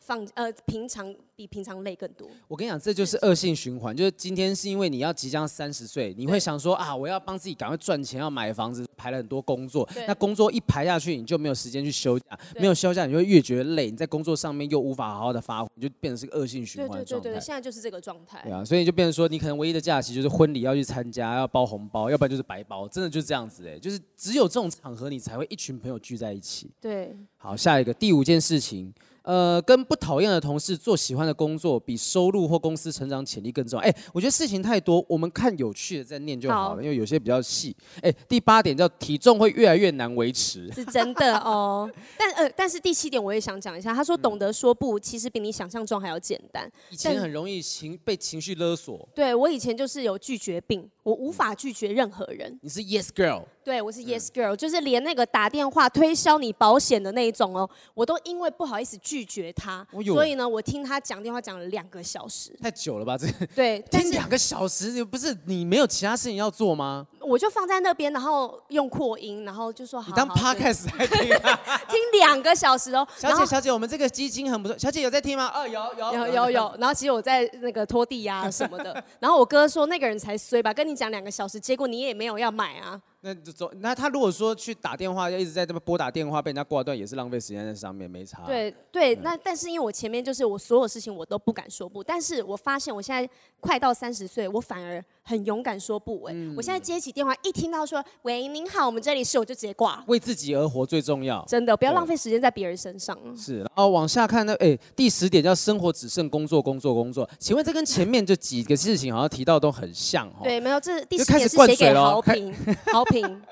[0.00, 1.14] 放呃平常。
[1.34, 2.28] 比平常累更多。
[2.46, 3.96] 我跟你讲，这就是恶性循环。
[3.96, 9.88] 就是今天是因为你要即将三十岁，你会想说啊，我要帮自己赶快赚钱，要买房子，排了很多工作。
[10.06, 13.90] 那工作一排下去，你就没有时间去休假，没有休假，你就会越觉得累。
[13.90, 17.24] 你在工作上面又无法好好的发挥，你就变成是个恶性循环状态。
[17.24, 18.40] 对对对，现在就是这个状态。
[18.42, 26.70] 对啊，所以就变成说，你可能唯一的假期就是婚礼要去参加，要包红包，要不然就是白包，真的就是这样子哎，就是只有这种场合，你才会一群朋友聚在一起。
[26.80, 28.92] 对，好，下一个第五件事情。
[29.22, 33.86] 呃，跟不讨厌的同事做喜欢的工作，比收入或公司成长潜力更重要。
[33.86, 37.76] 哎，我觉得事情太多，我们看有趣的再念就好了，好，因为有些比较细。
[38.00, 41.90] 哎，第八点叫体重会越来越难维持， 是真的哦。
[42.18, 46.70] 但呃，但是第七点我也想讲一下，他说懂得说不，其实比你想象中还要简单。
[46.90, 49.08] 以前很容易情被情绪勒索。
[49.14, 52.58] 对，我以前就是有拒绝病，我无法拒绝任何人。
[52.62, 53.44] 你是 Yes Girl。
[53.64, 62.50] 对，我是 Yes Girl，、嗯、就是连那个打电话推销你保险的那一种哦，我都因为不好意思拒绝他，哦、所以呢，我听他讲电话讲了两个小时。
[62.60, 63.16] 太久了吧？
[63.16, 67.06] 这个对， 听两个小时，不是你没有其他事情要做吗？
[67.20, 70.08] 我就放在那边，然后用扩音，然后就说好。
[70.08, 71.60] 你当 Podcast 在听、啊？
[71.88, 73.06] 听两个小时哦。
[73.16, 74.76] 小姐，小姐，我们这个基金很不错。
[74.76, 75.52] 小姐有在听吗？
[75.54, 76.74] 哦，有有有有有。
[76.80, 79.02] 然后其实我在那个拖地呀、啊、什么的。
[79.20, 83.00] 然后我哥说那个人才衰吧，跟你讲两个小时，结果你也没有要买啊。
[83.24, 83.72] 那就走。
[83.76, 88.44] 那他如果说去打电话，要一直在这边拨打电话，被人家挂断，也是浪费时间在上面，没差。
[88.44, 93.28] 对对，那但是因为我前面就是我所有事情我都不敢说不，但是我发现我现在
[93.60, 96.24] 快到三十岁，我反而很勇敢说不。
[96.24, 100.02] 哎，我现在接起电话，一听到说喂，您好，我们这里是，我就直接挂。
[100.06, 101.44] 为自己而活最重要。
[101.48, 103.16] 真的，不要浪费时间在别人身上。
[103.36, 107.28] 是，然后往下看呢，哎，第十点叫生活只剩工作，工作，工作。
[107.38, 110.40] 请问这跟前面这几个事情好像提到都很像哈？
[110.42, 112.54] 对，没有，这第十点是谁给好评，
[112.92, 113.42] 好评。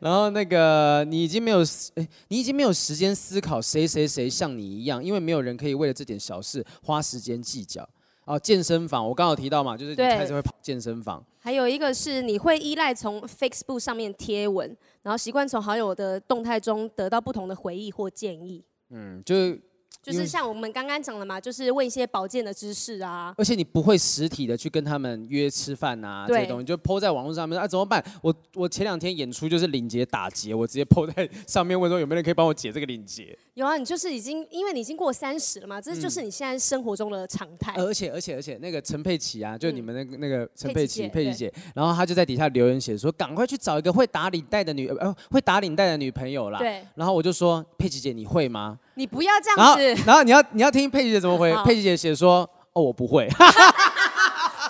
[0.00, 1.60] 然后那个你已经没有，
[1.96, 7.86] 哎，你已经没有时间思考谁谁谁像你一样，因为没有人可以为了这点小事花时间计较。
[8.24, 11.24] 哦，健身房，我刚好提到嘛，就是你开始会跑健身房。
[11.38, 18.64] 还有一个是你会依赖从 Facebook 上面贴文，然后习惯从好友的动态中得到不同的回忆或建议。
[18.90, 19.34] 嗯，就。
[20.02, 23.34] 就是像我们刚刚讲的嘛，就是问一些保健的知识啊。
[23.38, 28.04] 而且你不会实体的去跟他们约吃饭啊，这些东西就 po 在网络上面啊，怎么办？
[28.22, 33.36] 我我前两天演出就是领结打结，我直接 po 在上面问说有没有人可以帮我解这个领结。
[33.54, 37.72] 有啊，你就是已经因为你已经过三十了嘛，这就是你现在生活中的常态。
[37.76, 46.58] 而且而且而且那个陈佩琪啊，就你们那个那个陈佩琪佩琪姐，然后她就在底下留言写说，赶快去找一个会打领带的女呃会打领带的女朋友啦。
[46.58, 46.84] 对。
[46.94, 48.78] 然后我就说佩琪姐你会吗？
[48.94, 50.02] 你不要这样子。
[50.06, 51.54] 然后你要你要听佩琪姐怎么回？
[51.64, 53.28] 佩琪姐写说：“哦，我不会。”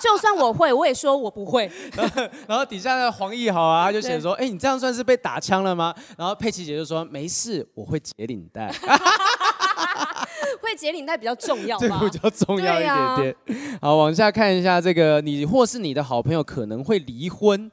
[0.01, 1.71] 就算我会，我也说我不会。
[2.47, 8.71] 然后底下的黄义豪啊，他就写说：“哎，你这样算是被打枪了吗？”然后佩奇姐就说：“没事，我会解领带。
[10.61, 11.87] ”会解领带比较重要吧？
[11.87, 13.79] 这个比较重要一点点。
[13.81, 17.71] 好，往下看一下这个，你或是你的好朋友可能会离婚。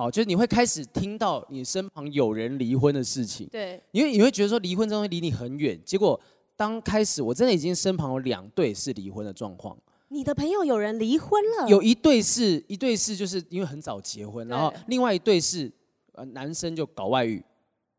[0.00, 6.18] 哦，就是你会开始听到你身旁有人离婚的事情，对，因为你会觉得说离婚这东西离你很远，结果
[6.56, 9.76] 当开始我真的已经身旁有两对是离婚的状况。
[10.08, 11.68] 你的朋友有人离婚了？
[11.68, 15.70] 有一对是一对是就是因为很早结婚，然后另外一对是
[16.12, 17.42] 呃男生就搞外遇。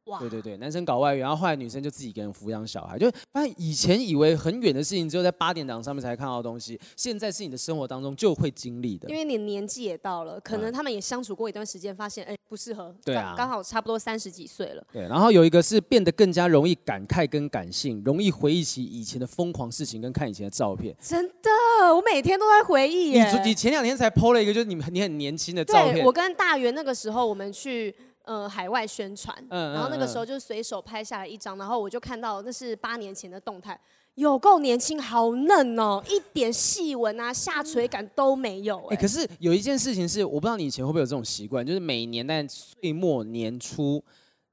[0.05, 9.07] 哇对对对，男生搞外遇，然后后来女生就自己一个人抚养小孩，就发现以前以为很远的事情，只有在八点档上面才看到的东西，现在是你的生活当中就会经历的。
[9.09, 14.83] 因为你年纪也到了，可能他们也相处过一段时间，发现哎不适合，对啊，刚好差不多三十几岁了。
[14.91, 20.95] 对，然后有一个是变得更加容易感慨跟感性，容易回忆起以前的疯狂事情跟看以前的照片。
[20.99, 23.31] 真的，我每天都在回忆耶。
[23.31, 25.95] 你你前两天才 PO 了一个，就是你们你很年轻的照片。
[25.95, 27.95] 对，我跟大元那个时候我们去。
[28.23, 33.79] 呃，海外宣传，然后那个时候就随手拍下来一张，然后我就看到那是八年前的动态，
[34.13, 38.77] 有够年轻，好嫩哦，一点细纹啊、下垂感都没有。
[38.89, 44.03] 哎，可是有一件事情是，我不知道你以前会不会有这种习惯，就是每年在岁末年初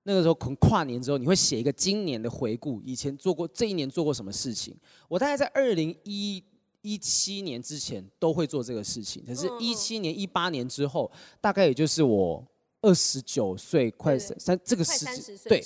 [0.04, 4.74] 那个时候，可能跨年之后，你会写一个今年的回顾，以前做过这一年做过什么事情。
[5.08, 6.42] 我大概在二零一
[6.80, 12.42] 一七年之前都会做这个事情，可是一七年、一八年之后，大概也就是我。
[12.80, 15.64] 二十九岁，快三三这个时间，对，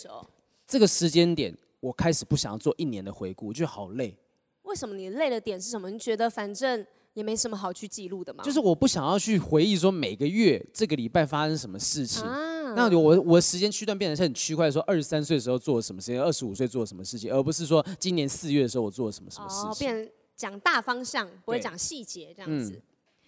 [0.66, 4.16] 这个时间点，我开始不想要做一年的回顾，我觉得好累。
[4.62, 5.90] 为什么你累的点是什么？
[5.90, 8.42] 你觉得反正也没什么好去记录的嘛？
[8.42, 12.24] 就是我不想要去回忆说每个月这个礼拜发生什么事情。
[12.24, 19.68] 啊、那我我的时间区段变得是很区块，说二十三岁的时候做了什么事情，二十五岁做了什么事情，而不是说今年四月的时候我做了什么什么事情。
[19.70, 22.70] 哦，变讲大方向，不会讲细节这样子。
[22.70, 22.82] 嗯、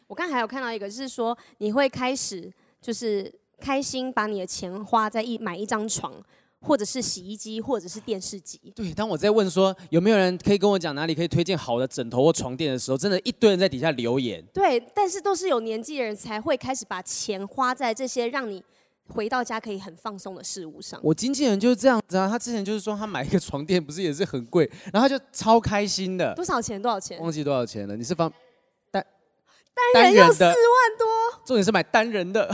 [0.07, 3.31] 我刚才还有看到一个，就是说你会开始就是。
[3.65, 6.13] 开心把你的钱花在一买一张床，
[6.61, 8.61] 或者是洗衣机，或者是电视机。
[8.77, 14.45] 对，当我在问说有没有人可以跟我讲哪里可以推荐好的枕头或床垫的时候，真的一堆人在底下留言。
[14.53, 18.63] 对，但是都是有年纪的人才会开始把钱花在这些让你
[19.09, 21.01] 回到家可以很放松的事物上。
[21.03, 26.35] 我经纪人就是这样子啊，他之前就是说他买一个床垫不是也是很贵，然后他就超开心的。
[26.35, 26.81] 多少钱？
[26.83, 27.19] 多少钱？
[27.19, 27.97] 忘记多少钱了？
[27.97, 28.31] 你是方？
[29.93, 30.53] 单人要四万
[30.99, 31.07] 多，
[31.45, 32.49] 重点是买单人的，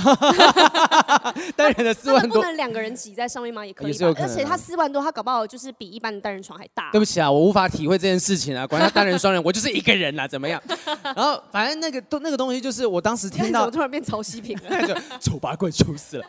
[1.54, 3.64] 单人的四万多，不能两个人挤在上面吗？
[3.64, 6.90] 也可以吧，而且他四万多，他搞不好就是比一般的单人床还大。
[6.92, 10.60] 对不起啊，我无法体会这件事情啊，管他单人双人，我就是一个人啊，怎么样？
[11.04, 15.02] 然后反正那个都那个东西就是我当时听到，突然变曹希平了？
[15.20, 16.24] 丑八怪丑死了。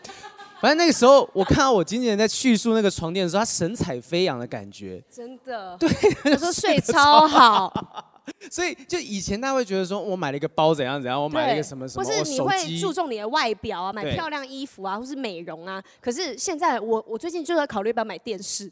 [0.59, 5.89] 反正那个时候我看到我经纪人在叙述那个床垫的时候，他神采飞扬的感觉，真的，对，
[6.23, 8.09] 他说睡超好。
[8.49, 15.81] 所以，就以前大家会觉得说，我买了一个包怎样怎样，我买了一个什么什么，或是你会注重你的外表啊，买漂亮衣服啊，或是美容啊。
[15.99, 18.71] 可是现在我，我我最近就在考虑要不要买电视。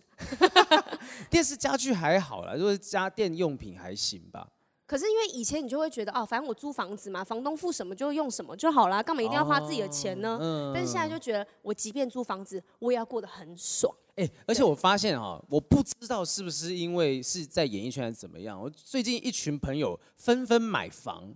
[1.30, 4.48] 电视家具还好啦，如果是家电用品还行吧。
[4.86, 10.32] 可是因为以前你就会觉得哦，反正我租房子嘛，房东付什么就用什么就好啦，干嘛一定要花自己的钱呢？
[10.32, 13.93] 哦嗯、但是现在就觉得，我即便租房子，我也要过得很爽。
[14.20, 21.34] 哎、欸，而且我发现啊，我不知道是不是因为是在演艺圈还是怎么样，我最近一群朋友纷纷买房。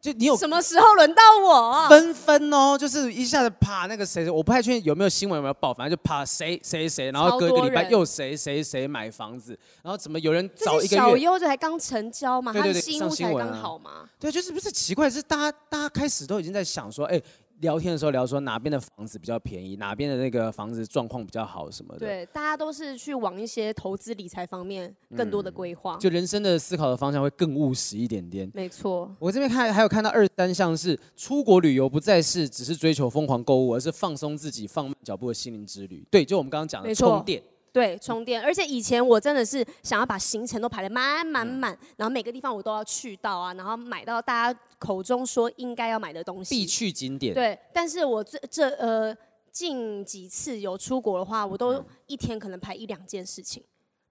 [0.00, 1.88] 就你有什么时候轮到我？
[1.88, 11.02] 纷纷哦，就是一下子啪那个谁，我不太确定有没有新闻有没有报，反正就啪谁谁谁，然后隔一个礼拜又谁谁谁买房子，然后怎么有人找一个月？
[11.02, 14.06] 小优就才刚成交嘛，对对对，他的新屋才刚好嘛。
[14.18, 17.22] 对，就是不是奇怪，是大家大家开始都已经在想说，哎。
[17.64, 22.00] 聊天的时候聊说哪边的房子比较便宜，哪边的那个房子状况比较好什么的。
[22.00, 28.48] 对，大家都是去往一些投资理财方面更多的规划，嗯，就人生的思考的方向会更务实一点点。
[28.52, 36.06] 没错，我这边看还有看到二三项是出国旅游不再是只是追求疯狂购物，而是放松自己、放慢脚步的心灵之旅。
[36.10, 37.42] 对，就我们刚刚讲的充电。
[37.74, 47.34] 对，充电，而且以前我真的是想要把行程都排得满满满，然后每个地方我都要去到啊，然后买到大家口中说应该要买的东西，必去景点。
[47.34, 49.12] 对，但是我这这呃
[49.50, 53.60] 近几次有出国的话，我都一天可能排一两件事情，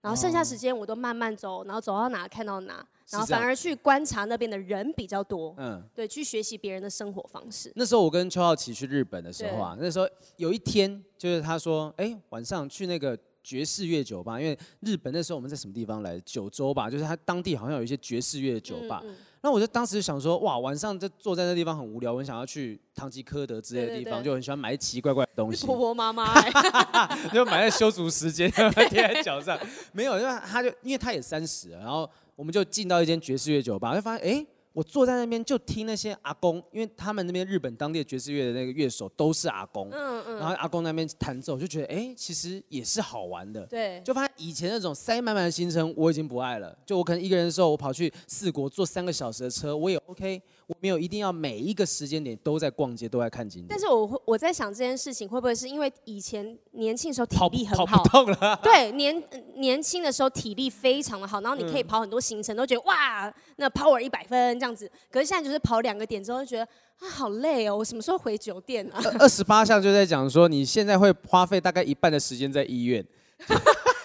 [0.01, 7.71] 然后剩下时间我都慢慢走，然后走到哪看到哪，然后反而去观察那边的人比较多，嗯，对，去学习别人的生活方式。
[7.77, 13.17] 那时候我跟邱浩奇去日本的时候啊，那时候有一天就是他说，哎，晚上去那个。
[13.43, 16.19] 爵士乐酒吧，因为日本那时候我们在什么地方来？
[16.25, 19.03] 九州吧，就是他当地好像有一些爵士乐酒吧。
[19.41, 25.65] 那、我就当时就想说，哇，晚上就坐在那地方很无聊，我很想要去唐吉诃德之类的地方，就很喜欢买奇奇怪怪的东西。
[25.67, 26.49] 婆婆妈妈、欸，
[27.33, 28.49] 就买在修足时间
[28.89, 29.59] 贴在脚上。
[29.91, 34.35] 没有，因为他就因为他也三十了，然后我们就进到一间爵士乐酒吧，就发现哎。
[34.35, 50.41] 欸我坐在那边就听那些阿公，因为他们那边日本当地的爵士乐的那个乐手都是阿公，嗯嗯，然后阿公那边弹奏，就觉得哎、欸，其实也是好玩的，对，就发现以前那种塞满满的行程我已经不爱了，就我可能一个人的时候，我跑去四国坐三个小时的车，我也 OK。
[50.73, 53.67] 我没有一定要每一个时间点都在逛街，都在看景点。
[53.69, 58.59] 但是我会我在想这件事情会不会是因为以前年轻的时候体力很好，跑不动了。
[58.63, 59.23] 对，年
[59.57, 64.89] 年轻的时候体力非常的好，然后你可以跑很多行程，都觉得哇，那 power 一百分这样子。
[65.11, 66.63] 可是现在就是跑两个点之后，就觉得
[66.99, 68.99] 啊好累哦，我什么时候回酒店啊？
[69.19, 73.05] 二十八项就在讲说，你现在会花费大概一半的时间在医院。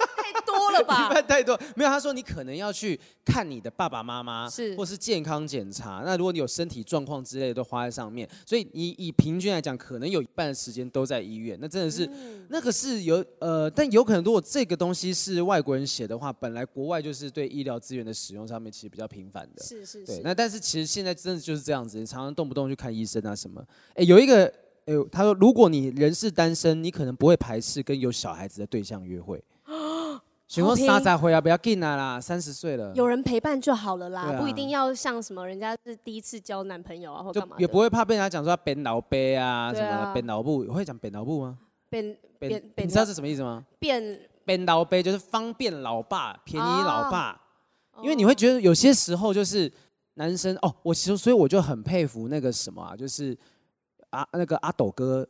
[0.81, 1.91] 一半太多，没有。
[1.91, 6.03] 他说你可能要去看你的爸爸妈妈，是，或是健康检查。
[6.05, 8.29] 那如果你有身体状况之类的，都花在上面。
[8.47, 11.59] 所以你以平均来讲，可能有一半的时间都在医院。
[11.61, 19.63] 那真的是，嗯、那个是有呃，但有可能如果这个东西是外国人写的话，本来国外就是对医疗资源的使用上面其实比较频繁的。
[19.63, 20.07] 是是是。
[20.07, 23.65] 对，那但是其实现在真的就是这样子，你常常动不动去看医生啊什么。
[23.95, 24.47] 哎，有一个，
[24.87, 29.43] 哎，他说如果你人是单身，你可能不会排斥跟有小孩子的对象约会。
[30.49, 41.59] 请问三十岁啊，不要紧啊啦，三十岁了，有人陪伴就好了啦，啊、不一定要像什么人家是第一次交男朋友啊，或干嘛，也不会怕被人家讲说变老爸啊，什么变老布，会讲变老布吗？
[41.91, 43.63] 变变你知道是什么意思吗？
[43.79, 44.21] 变。
[44.47, 47.39] 变老爸就是方便老爸，便宜老爸，
[47.93, 49.71] 哦、因为你会觉得有些时候就是
[50.15, 53.37] 男生哦，我其实所以我就很佩服那个什么啊，就是
[54.09, 55.29] 啊那个阿斗哥。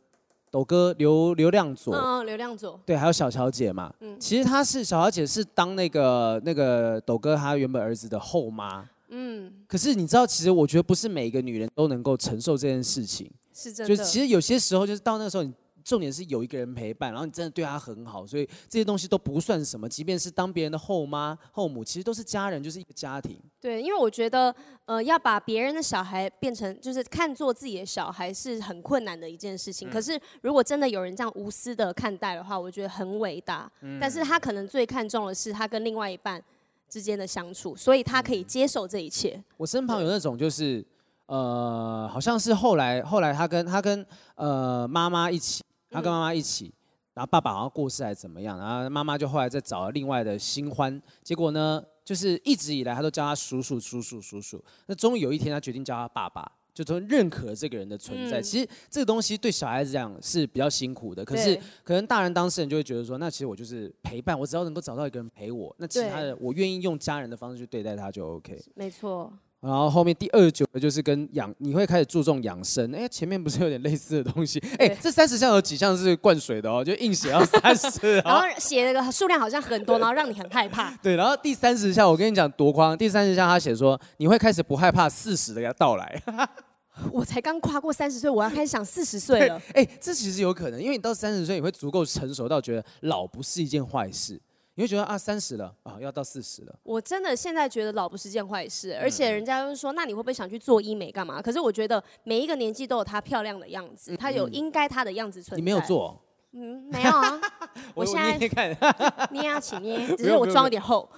[0.51, 15.53] 斗哥刘刘亮佐，嗯，刘亮佐，对，还有小乔姐嘛，嗯，其实她是小乔姐是当那个那个抖哥他原本儿子的后妈，嗯，可是你知道，其实我觉得不是每一个女人都能够承受这件事情，是真的，就其实有些时候就是到那个时候你。
[15.83, 19.87] 重点是有一个人陪伴，然后你真的对他很好，所以这些东西都不算什么。
[19.87, 23.39] 即便是当别人的后妈、后母，其实都是家人，就是一个家庭。
[23.59, 24.53] 对，因为我觉得，
[24.85, 29.89] 呃，要把别人的小孩变成就是看作自己的小孩是很困难的一件事情。
[29.89, 33.71] 嗯、可是如果真的有人这样无私的看待的话，我觉得很伟大。
[33.81, 36.41] 嗯、但是他可能最看重的是他跟另外一半
[36.87, 39.35] 之间的相处，所以他可以接受这一切。
[39.35, 40.85] 嗯、我身旁有那种就是。
[41.31, 44.03] 呃，好像是后来，后来他跟他跟
[44.33, 46.73] 呃妈妈一起，他跟妈妈一起，
[47.13, 58.39] 然后爸爸好像过世还是怎么样，然后妈妈就后来再找了另外的新欢，结果呢，就是一直以来他都叫他叔叔叔叔叔叔，那终于有一天他决定叫他爸爸，就从认可这个人的存在。
[58.39, 68.57] 嗯、其实这个东西对小孩子讲是比较辛苦的，可是可能大人当事人就会觉得说，那其实我就是陪伴，我只要能够找到一个人陪我，那其他的我愿意用家人的方式去对待他就 OK。
[68.75, 69.33] 没错。
[69.61, 72.93] 然后后面第二九个就是跟养，你会开始注重养生。
[72.95, 74.57] 哎，前面不是有点类似的东西？
[74.79, 78.19] 哎，这三十项有几项是灌水的哦，就硬写要三十。
[78.19, 80.95] 然后写那个数量好像很多， 然后让你很害怕。
[81.03, 86.23] 对，然后第三十项我跟你讲多夸张，第三十项他写说你会开始不害怕四十的到来。
[87.13, 89.61] 我才刚跨过三十岁，我要开始想四十岁了。
[89.73, 94.39] 哎，这其实有可能，因为你到三十岁你会足够成熟到觉得老不是一件坏事。
[94.79, 96.73] 你会觉得啊，三十了啊，要到四十了。
[96.83, 101.41] 我真的现在觉得老不是件坏事，而且人家就是说，那你会不会想去做医美干嘛？
[101.41, 105.57] 可是我觉得每一个年纪都有她漂亮的样子，她有应该她的样子存在。
[105.57, 106.17] 你没有做？
[106.53, 107.41] 嗯，没有啊。
[107.93, 108.69] 我现在看
[109.31, 111.09] 捏啊，请捏， 只是我妆有点厚。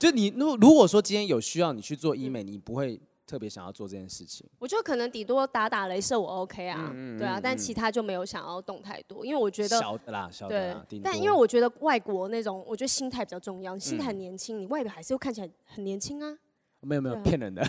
[0.00, 2.98] 就你如如果说今天有需要你去做医美，你不会。
[3.26, 16.36] 特别想要做这件事情，我就可能顶多打打镭射，我 OK 啊，嗯嗯、对啊，但其他就没有想要动太多，因为我觉得小的啦，小的啦，对，但因为我觉得外国那种，我觉得心态比较重要，心态很年轻，嗯、你外表还是会看起来很年轻啊。
[16.84, 17.62] 没有没有骗人的，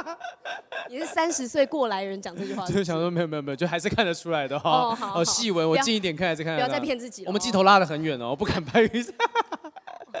[0.90, 4.94] 你是三十岁过来人讲这句话， 就是想说没有没有没有，就还是看得出来的哈。
[5.14, 6.58] 哦，细纹，我近一点看还是看得。
[6.58, 7.28] 不要再骗自己了。
[7.28, 8.86] 我们镜头拉得很远哦，我不敢拍。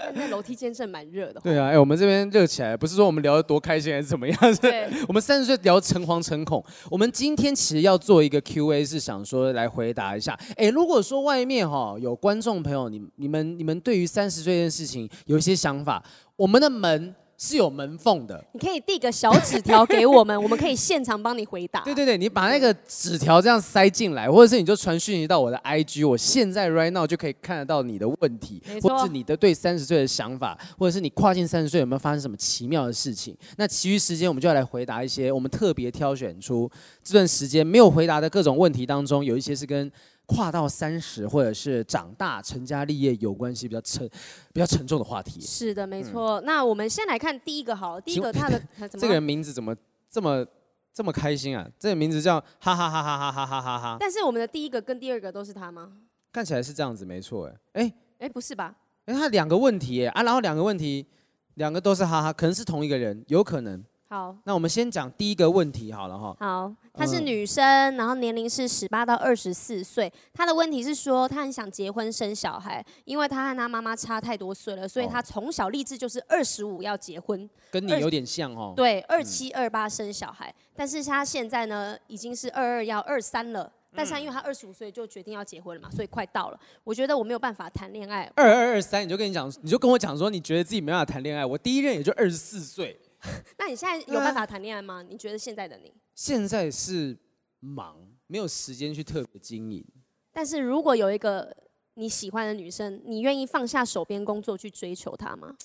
[0.14, 1.40] 那楼梯间真的蛮热的。
[1.40, 4.38] 对啊，哎，我们这边热起来，不是说我们聊得多开心还是怎么样？
[4.60, 6.64] 对， 我们三十岁聊诚惶诚恐。
[6.90, 10.38] 我们今天其实要做一个 Q&A，是想说来回答一下。
[10.56, 16.02] 哎，如果说外面哈有观众朋友，你你们你们对于三十岁这件事情有一些想法，
[16.36, 17.14] 我们的门。
[17.40, 21.80] 是有门缝的，你可以递个小纸条给我们， 我们可以现场帮你回答。
[21.82, 33.36] 对对对，你把那个纸条这样塞进来，或者是你就传讯息到我的 IG，我现在 right now 就可以看得到你的问题，或者是你的对三十岁的想法，或者是你跨进三十岁有没有发生什么奇妙的事情？
[33.56, 36.68] 那其余时间我们就要来回答一些我们特别挑选出
[37.04, 39.88] 这段时间没有回答的各种问题当中，有一些是跟。
[40.28, 44.06] 跨到三十，或者是长大成家立业有关系比较沉、
[44.52, 45.40] 比较沉重的话题。
[45.40, 46.38] 是的，没错。
[46.40, 49.74] 嗯、那我们先来看第一个好了，第一个他的 这个人名字怎么
[50.10, 50.46] 这么
[50.92, 51.66] 这么开心啊？
[51.78, 53.96] 这个名字叫哈哈哈哈哈哈哈哈哈。
[53.98, 55.92] 但是我们的第一个跟第二个都是他吗？
[56.30, 57.46] 看起来是这样子，没错。
[57.72, 58.74] 哎哎哎，不是吧？
[59.06, 61.06] 哎，他两个问题啊，然后两个问题，
[61.54, 63.82] 两个都是哈哈，可能是同一个人，有可能。
[64.10, 66.34] 好，那我们先讲第一个问题好了哈。
[66.40, 70.10] 好，她是女生，然后年龄是十八到二十四岁。
[70.32, 77.48] 她的问题是说，她很想结婚生小孩，因为她和她妈妈差太多岁了，所以她从小立志就是二十五要结婚。
[77.70, 78.72] 跟你有点像哦。
[78.74, 86.58] 对，二七二八生小孩，嗯、但是她现在呢已经是二二要二三了，但是因为她二十五岁就决定要结婚了嘛，所以快到了。
[86.82, 88.22] 我觉得我没有办法谈恋爱。
[88.36, 91.44] 二二二三，你就跟你讲，你就跟我讲说，你觉得自己没办法谈恋爱。
[91.44, 92.98] 我第一任也就二十四岁。
[93.58, 95.02] 那你现在有办法谈恋爱吗？
[95.02, 95.92] 你觉得现在的你？
[96.14, 97.18] 现在是
[97.60, 97.96] 忙，
[98.26, 99.84] 没有时间去特别经营。
[100.32, 101.56] 但是如果有一个
[101.94, 105.56] 你喜欢的女生，你愿意放下手边工作去追求她吗？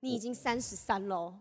[0.00, 1.40] 你已经三十三喽。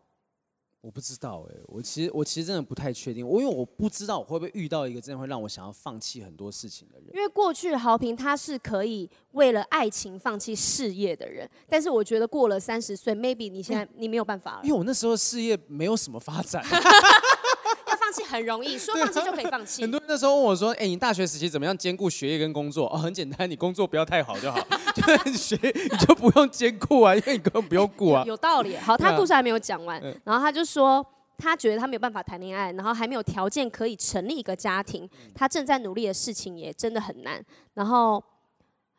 [0.81, 7.07] 我不知道哎、欸，我其实我其实真的不太确定，我因为我不知道我会不会遇到一个真的会让我想要放弃很多事情的人。
[7.13, 14.61] 因为过去豪平他是可以为了爱情放弃事业的人，但是我觉得过了三十岁，maybe 你现在你没有办法了。
[14.63, 16.65] 因为我那时候事业没有什么发展。
[18.11, 19.81] 放弃很容易， 说放弃就可以放弃。
[19.81, 24.59] 很多人那时候问我说：“哎、欸，你大学时期怎么样兼顾学业跟工作？”哦，很简单，你工作不要太好就好，
[24.95, 28.23] 就是 学你就不用兼顾啊，因为你根本不用顾啊。
[28.25, 28.75] 有道理。
[28.75, 31.05] 好，他故事还没有讲完，啊、然后他就说
[31.37, 37.43] 他觉得他没有办法谈恋爱，然后还没有条件可以成立一个家庭，他正在努力的事情也真的很难。
[37.75, 38.21] 然后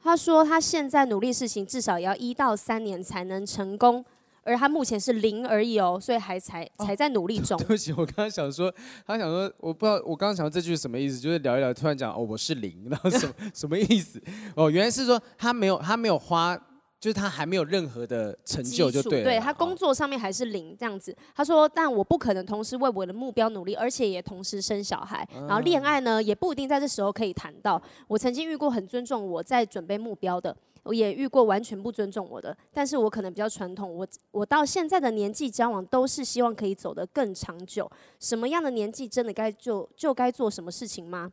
[0.02, 4.04] 他说他现在努力事情至少也要一到三年才能成功。
[4.44, 7.56] 而他目前是零而已哦，所以还才才在努力中。
[7.56, 8.72] 哦、 对不起，我刚刚想说，
[9.06, 14.22] 他想说，我不知道，我刚刚想说这句是什么意思，就是聊一聊，突然讲哦，我是零，然后什么 什么意思？
[14.56, 16.58] 哦，原来是说他没有他没有花
[17.00, 19.24] 就是他还没有任何的成就，就对了。
[19.24, 21.12] 对，他工作上面还是零这样子。
[21.34, 25.28] 他说，但我不可能同时为我的目标努力，而且也同时生小孩。
[25.32, 27.82] 然后恋爱呢，也不一定在这时候可以谈到。
[28.06, 32.56] 我曾经遇过很尊重我在准备目标的，我也遇过完全不尊重我的。
[32.72, 37.90] 但是我可能比较传统，我我到现在的年纪交往都是希望可以走得更长久。
[38.20, 41.32] 什么样的年纪真的该就就该做什么事情吗？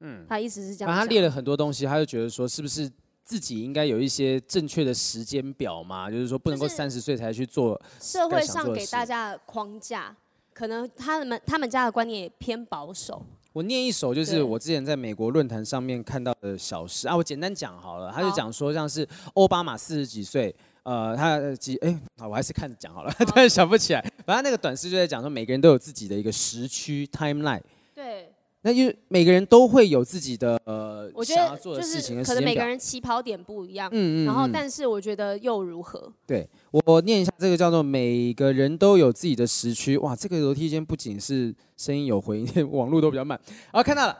[0.00, 0.94] 嗯，他意思是这样。
[0.94, 2.90] 他列了很多东西，他就觉得说，是不是？
[3.22, 7.80] 自己应该有一些正确的时间表嘛，就是说不能够三十岁才去做。
[8.00, 10.12] 社会上给大家的框架，
[10.52, 13.24] 可能他们他们家的观念也偏保守。
[13.52, 27.62] 我念一首，就是我之前在美国论坛上面看到的小诗啊，我简单讲好了，他就讲说像是奥巴马四十几岁，呃，他几哎，好，我还是看着讲好了， 突然想不起来，反正那个短诗就在讲说每个人都有自己的一个时区 timeline。
[27.94, 28.32] 对。
[28.62, 36.12] 那就每个人都会有自己的呃，我觉得就是可能每个人起跑点不一样，嗯嗯，然后但是我觉得又如何？
[36.26, 43.40] 对，我念一下这个叫做每个人都有自己的时区，哇，这个楼梯间不仅是声音有回音， 网络都比较慢。
[43.72, 44.16] 好，看到了，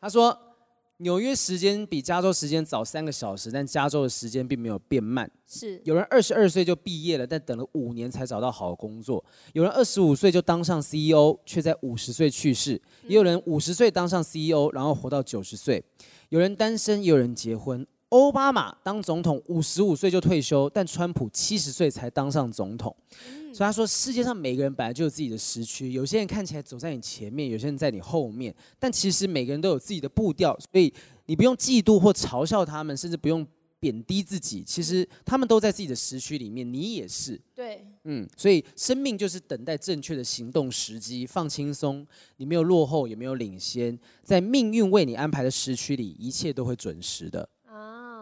[0.00, 0.38] 他说。
[0.98, 5.28] 纽约时间比加州时间早三个小时，但加州的时间并没有变慢。
[5.44, 9.18] 是有人二十二岁就毕业了，但等了五年才找到好工作；
[9.54, 12.78] 有人二十五岁就当上 CEO，却在五十岁去世；
[13.08, 15.82] 也有人五十岁当上 CEO，然后活到九十岁；
[16.28, 17.84] 有人单身，也有人结婚。
[18.14, 22.94] 奥巴马当总统五十五岁就退休，但川普七十岁才当上总统。
[23.52, 30.94] 所以他说，世界上每个人本来就有自己的时区，有些人看起来走在你前面，有些人在你后面，但其实每个人都有自己的步调，所以
[31.26, 33.44] 你不用嫉妒或嘲笑他们，甚至不用
[33.80, 34.62] 贬低自己。
[34.62, 37.40] 其实他们都在自己的时区里面，你也是。
[37.52, 42.06] 对，嗯，所以生命就是等待正确的行动时机，放轻松，
[42.36, 47.48] 你没有落后，也没有领先，在命运为你安排的时区里，一切都会准时的。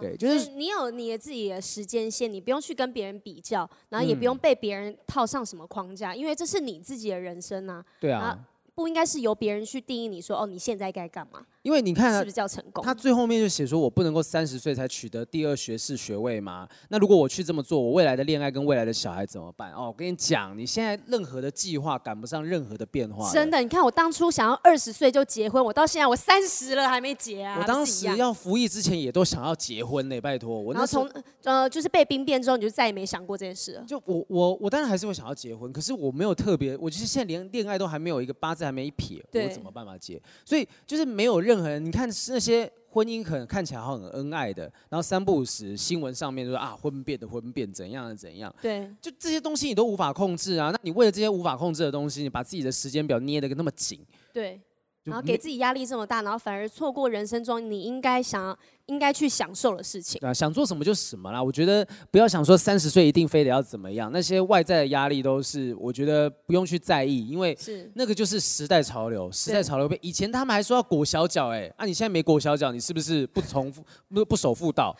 [0.02, 7.84] 对，就是你有你的自己的时间线，你不用去跟别人比较，然后也不用被别人套上什么框架，因为这是你自己的人生啊。
[8.00, 8.38] 对啊，
[8.74, 11.46] 不应该是由别人去定义你说哦，你现在该干嘛。
[11.62, 12.84] 因为你看，是不是叫成功？
[12.84, 16.68] 他最后面就写说，我不能够三十岁才取得第二学士学位吗？
[16.88, 19.72] 那如果我去这么做，我未来的恋爱跟未来的小孩怎么办？
[19.72, 23.32] 哦，我跟你讲，你现在任何的计划赶不上任何的变化。
[23.32, 27.56] 真的，你看我当初想要二十岁就结婚，我到现在我三十了还没结啊。
[27.60, 30.72] 我当时要服役之前也都想要结婚呢，拜托我。
[30.72, 31.08] 然后从
[31.44, 33.84] 呃，就是被兵变之后，你就再也没想过这件事了。
[33.86, 40.20] 就我我我当然还是会想要结婚，可是我没有特别，我就是现在连恋爱都还没有一个八字还没一撇，我怎么办法结？
[40.44, 42.08] 所以就是没有任何人，你看。
[42.28, 50.70] 那些婚姻可能看起来好像很恩爱的，然后三不五时新闻上面就说啊婚变的婚变怎样的怎样，对，就这些东西你都无法控制啊。
[50.70, 54.60] 那你为了这些无法控制的东西，你把自己的时间表捏得那么紧，对，
[55.04, 58.58] 然后给自己压力这么大，然后反而错过人生中你应该想要。
[58.86, 60.20] 应该去享受的事情。
[60.20, 61.42] 对啊，想做什么就什么啦。
[61.42, 67.56] 我觉得不要想说三十岁一定非得要怎么样，那些外在的压力都是我觉得不用去在意，因为
[67.94, 69.30] 那个就是时代潮流。
[69.30, 74.94] 时代潮流被以前他们还说要裹小脚，哎，啊，你现在没裹小脚，你是不是不重复不不守妇道，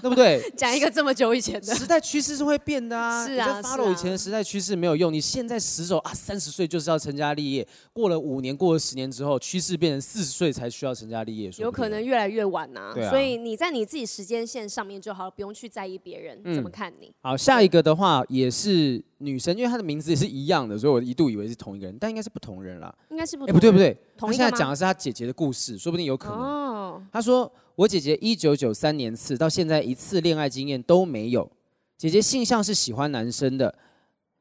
[0.00, 0.42] 对不对？
[0.56, 3.26] 讲一个这么久以前的时代趋势是会变的啊。
[3.26, 12.92] 是啊，你 follow 以前的时代趋势没有用，你现在死守啊，三十岁就是要成家立业，过了五年，过了十年之后，趋势变成四十岁才需要成家立业，有可能越来越晚呐。
[12.94, 14.06] 对啊，所以你在你自己。
[14.06, 17.12] 时间线上面就好了，不用去在意别人怎么看你。
[17.20, 22.94] 好，下一个的话也是女生，因为她的名字也是一样的，所以我一度以为是同一个人，但应该是不同人啦。
[23.10, 26.38] 应该是不哎，不对不对，同现在讲的是她姐姐的故事，说不定有可能。
[26.38, 27.02] 哦。
[27.12, 31.50] 她说我姐姐一九九三年次，到现在一次恋爱经验都没有。
[31.98, 33.74] 姐姐性向是喜欢男生的，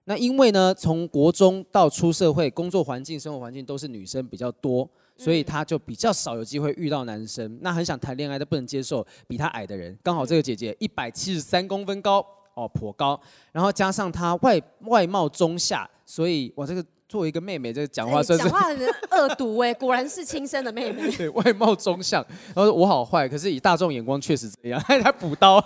[0.03, 4.87] 那因为呢，从国中到出社会，工作环境、生活环境都是女生比较多。
[5.17, 9.97] 所以她就比较少有机会遇到男生，那很想谈恋爱但不能接受比她矮的人。
[10.03, 13.19] 刚好这个姐姐一百七十三公分高，哦，颇高。
[13.51, 18.77] 然后加上她外外貌中下，所以我这个作为一个妹妹，这个讲话算是讲话很
[19.11, 21.09] 恶毒哎， 果然是亲生的妹妹。
[21.11, 25.63] 对， 外貌中相，然后我好坏，可是以大众眼光确实这样， 还补刀。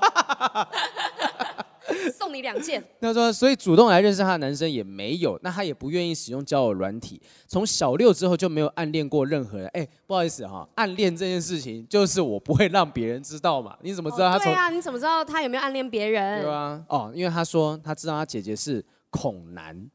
[2.18, 2.84] 送你两件。
[3.02, 7.22] 他说，所以主动来认识他的男生也没有，那他也不愿意使用交友软体。
[7.48, 9.68] 从小六之后就没有暗恋过任何人。
[9.74, 13.76] 哎，不好意思哈，暗恋这件事情就是我不会让别人知道嘛。
[13.82, 14.52] 你怎么知道他从？
[14.52, 16.42] 对啊，你怎么知道他有没有暗恋别人？
[16.42, 19.90] 对啊，哦，因为他说他知道他姐姐是恐男，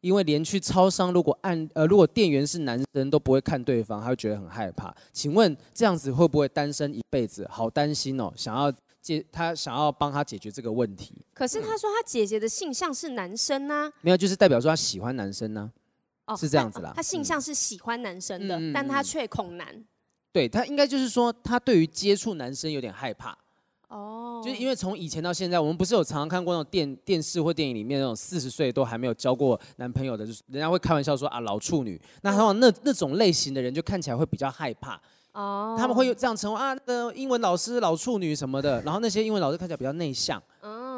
[0.00, 4.94] 因为连去超商如果按呃如果店员是男生都不会看对方，他会觉得很害怕。
[5.12, 7.46] 请问这样子会不会单身一辈子？
[7.50, 8.72] 好担心哦，想要。
[9.04, 13.92] 解他想要帮他解决这个问题，可是他说他姐姐的性向是男生呢？
[14.00, 15.70] 没有，就是代表说他喜欢男生呢？
[16.24, 16.90] 哦，是这样子啦。
[16.96, 19.84] 他性向是喜欢男生的，但他却恐男。
[20.32, 23.36] 对，他应该就是说他对于接触男生有点害怕。
[23.88, 32.00] 哦，就是因为从以前到现在，我们不是有常常看过那种电电视或电影里面那种四十岁都还没有交过男朋友的，就是人家会开玩笑说啊老处女。
[32.22, 34.98] 那通常那那种类型的人就看起来会比较害怕。
[35.34, 35.74] 哦。
[35.74, 35.78] Oh.
[35.78, 40.42] 他们会有这样称呼啊，那个英文老师老处女什么的，然后那些英文老师看起来比较内向。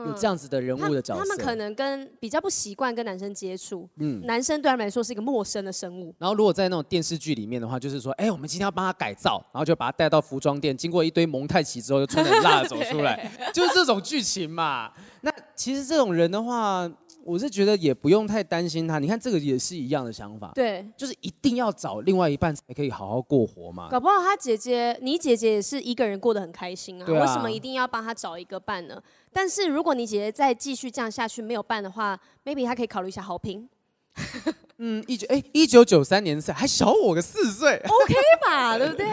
[0.07, 6.15] 有这样子的人物的角色，他们可能跟比较不习惯跟男生接触，嗯，男生对他们来说是一个陌生的生物。
[6.19, 14.93] 然后如果在那种电视剧里面的话，就是说，哎，我们今天要帮他改造，然后就把他带到服装店，经过一堆蒙太奇之后，就穿着很辣的走出来，就是这种剧情嘛。
[15.23, 16.89] 那其实这种人的话。
[17.27, 23.89] 我是觉得也不用太担心他，你看这个也是一样的想法，对，就是一定要找另外一半才可以好好过活嘛。
[23.91, 29.03] 搞不好他姐姐，你姐姐也是一个人过得很开心啊，啊为什么一定要帮他找一个伴呢？
[29.33, 33.69] 但是如果你姐姐再继续这样下去没有伴的话，maybe 他可以考虑一下好评。
[34.79, 38.15] 嗯，一九哎，一九九三年生，还小我个四岁，OK
[38.47, 39.07] 吧， 对不对？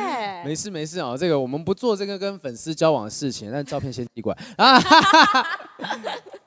[0.43, 4.82] 没事没事啊，这个我们不做这个跟粉丝交往的事情，但照片先寄过来啊。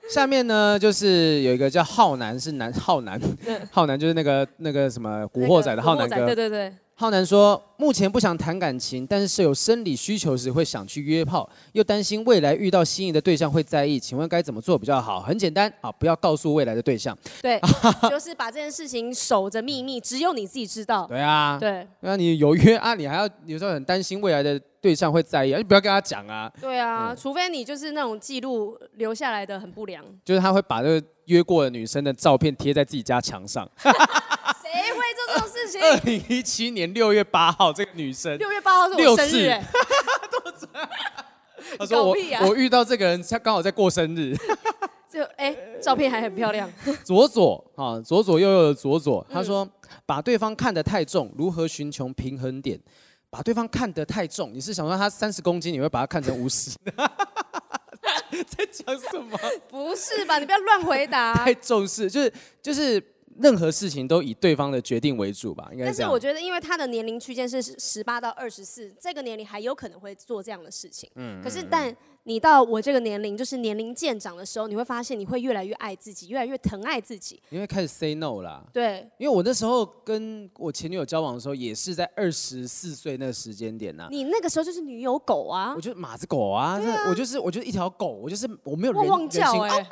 [0.09, 3.21] 下面呢，就是有一个叫浩南，是男浩南，
[3.71, 6.73] 浩南就是那个那个什么古惑仔的浩南哥，对对对。
[6.95, 15.21] 浩南说，目前不想谈感情，但是是有生理需求时会想去约炮，又担心未来遇到心仪的对象会在意，请问该怎么做比较好？
[15.21, 17.17] 很简单啊，不要告诉未来的对象。
[17.43, 17.61] 对，
[18.09, 21.07] 就是把这件事情守着秘密，只有你自己知道。
[21.07, 26.51] 对啊，对，那你有约啊，你还要有时候很担心未来的对象会在意啊，你不要跟他讲啊。
[26.61, 33.69] 对啊，嗯、除非你就是那种记录留下来的很不良，就是他会把这个约过的女生的照片贴在自己家墙上。
[34.63, 35.81] 谁会做这种事情？
[35.81, 39.51] 二零一七年六月八号，这个女生六月八号是我生日，
[41.79, 42.17] 他 说我
[42.49, 44.37] 我遇到这个人，他刚好在过生日。
[45.09, 46.71] 就哎，照片还很漂亮。
[47.03, 49.67] 左左啊，左左右右的左左，他说
[50.05, 52.79] 把对方看得太重，如何寻求平衡点？
[53.31, 56.71] 把对方看得太重，你是想说他三十公斤，你会把他看成五十？
[58.47, 59.39] 在讲什么？
[59.69, 60.39] 不是吧？
[60.39, 61.33] 你不要乱回答。
[61.35, 63.03] 太重视，就是就是。
[63.41, 65.85] 任何事情都以对方的决定为主吧，应该。
[65.85, 71.11] 但是我觉得，因为他的年龄区间是十八到二十四，这个年龄还有可能会做这样的事情。
[71.17, 71.43] 嗯。
[71.43, 77.41] 可是，但你到我这个年龄，就是年龄渐长的时候，你会发现你会越来越爱自己，越来越疼爱自己。
[77.51, 78.65] 你会开始 say no 啦。
[78.73, 79.09] 对。
[79.19, 84.09] 因为我那时候跟我前女友交往的时候，也是在二十四岁那个时间点呐。
[84.11, 85.73] 你那个时候就是女友狗啊。
[85.77, 86.81] 我就是马子狗啊。
[86.81, 87.09] 啊。
[87.09, 89.87] 我就是我就是一条狗，我就是我没有人汪汪叫哎。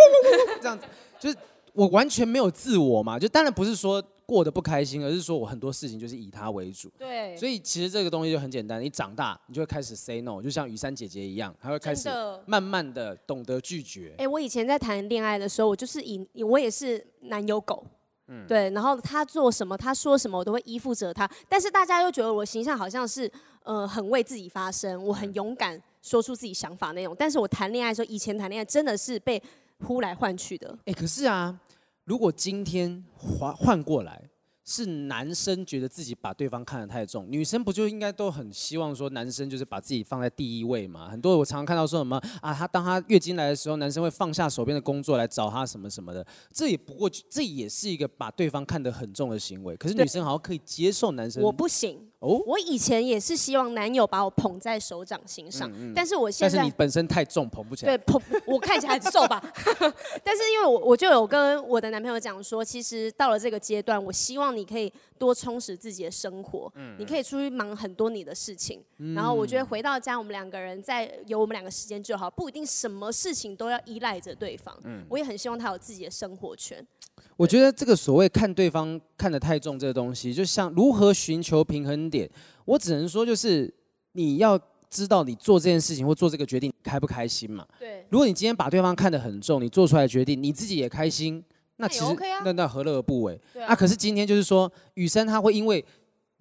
[0.62, 0.84] 这样子
[1.18, 1.36] 就是。
[1.74, 6.90] 我完全没有自我嘛，就当然不是说过得不开心，而是说我很多事情就是以他为主。
[6.96, 7.36] 对。
[7.36, 12.08] 所以其实这个东西就很简单，你长大你就会开始 say no，就像雨珊姐姐一样，她会开始
[12.46, 14.10] 慢慢的懂得拒绝。
[14.12, 17.84] 哎、欸，我以前在谈恋爱的时候，我就是以我也是男友狗，
[18.28, 21.28] 嗯，对，然后他做什么，他说什么，我都会依附着他。
[21.48, 23.30] 但是大家又觉得我形象好像是
[23.64, 27.14] 呃很为自己发声，我很勇敢说出自己想法那种。
[27.18, 29.42] 但是我谈恋爱的时候，以前谈恋爱真的是被
[29.80, 30.78] 呼来唤去的。
[30.86, 31.60] 哎、欸，可是啊。
[32.06, 34.28] 如果今天换换过来，
[34.62, 41.08] 是男生觉得自己把对方看得太重，女生不就应该都很希望说男生就是把自己放在第一位嘛？
[41.08, 49.74] 很多我常常看到说什么啊，他当他月经来的时候，男生会放下手边的工作来找他什么什么的，这也不过这也是一个把对方看得很重的行为。
[49.78, 52.06] 可是女生好像可以接受男生，我不行。
[52.24, 57.94] 哦，我以前也是希望男友把我捧在手掌心上，嗯嗯、但是我现在，但是你本身太重，捧不起来。
[57.94, 59.38] 对，捧我看起来很瘦吧，
[60.24, 74.74] 但是因为我我就有跟我的男朋友讲说，其实到了这个阶段，我希望你可以多充实自己的生活，嗯、你可以出去忙很多你的事情，嗯、然后我觉得回到家，我们两个人在有我们两个时间就好，不一定什么事情都要依赖着对方。
[74.84, 76.86] 嗯，我也很希望他有自己的生活圈。
[77.36, 82.28] 我觉得这个所谓看对方看得太重这个东西，就像如何寻求平衡点，
[82.64, 83.72] 我只能说就是
[84.12, 84.58] 你要
[84.88, 87.66] 知道你做这件事情或做这个决定开不开心嘛。
[87.78, 88.06] 对。
[88.10, 91.42] 如果你今天把对方看得很重，你做出来的决定你自己也开心，
[91.76, 93.40] 那其实那那何乐而不为？
[93.52, 93.72] 对啊。
[93.72, 95.84] 啊，可是今天就是说，雨生他会因为。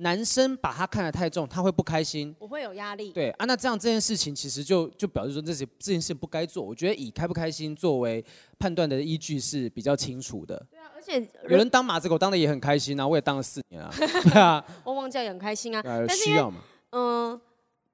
[0.03, 3.11] 男生把他看得太重，他会不开心，我会有压力。
[3.11, 6.61] 对啊，那这样这件事情其实就就表示说，这些这件事情不该做。
[6.63, 8.23] 我觉得以开不开心作为
[8.59, 10.63] 判断的依据是比较清楚的。
[10.69, 13.89] 对啊，而且有人当马子狗当的也很开心啊，我也当了四年啊。
[13.97, 15.81] 对啊，汪汪叫也很开心啊。
[15.83, 16.59] 但是需要嘛？
[16.91, 17.39] 嗯，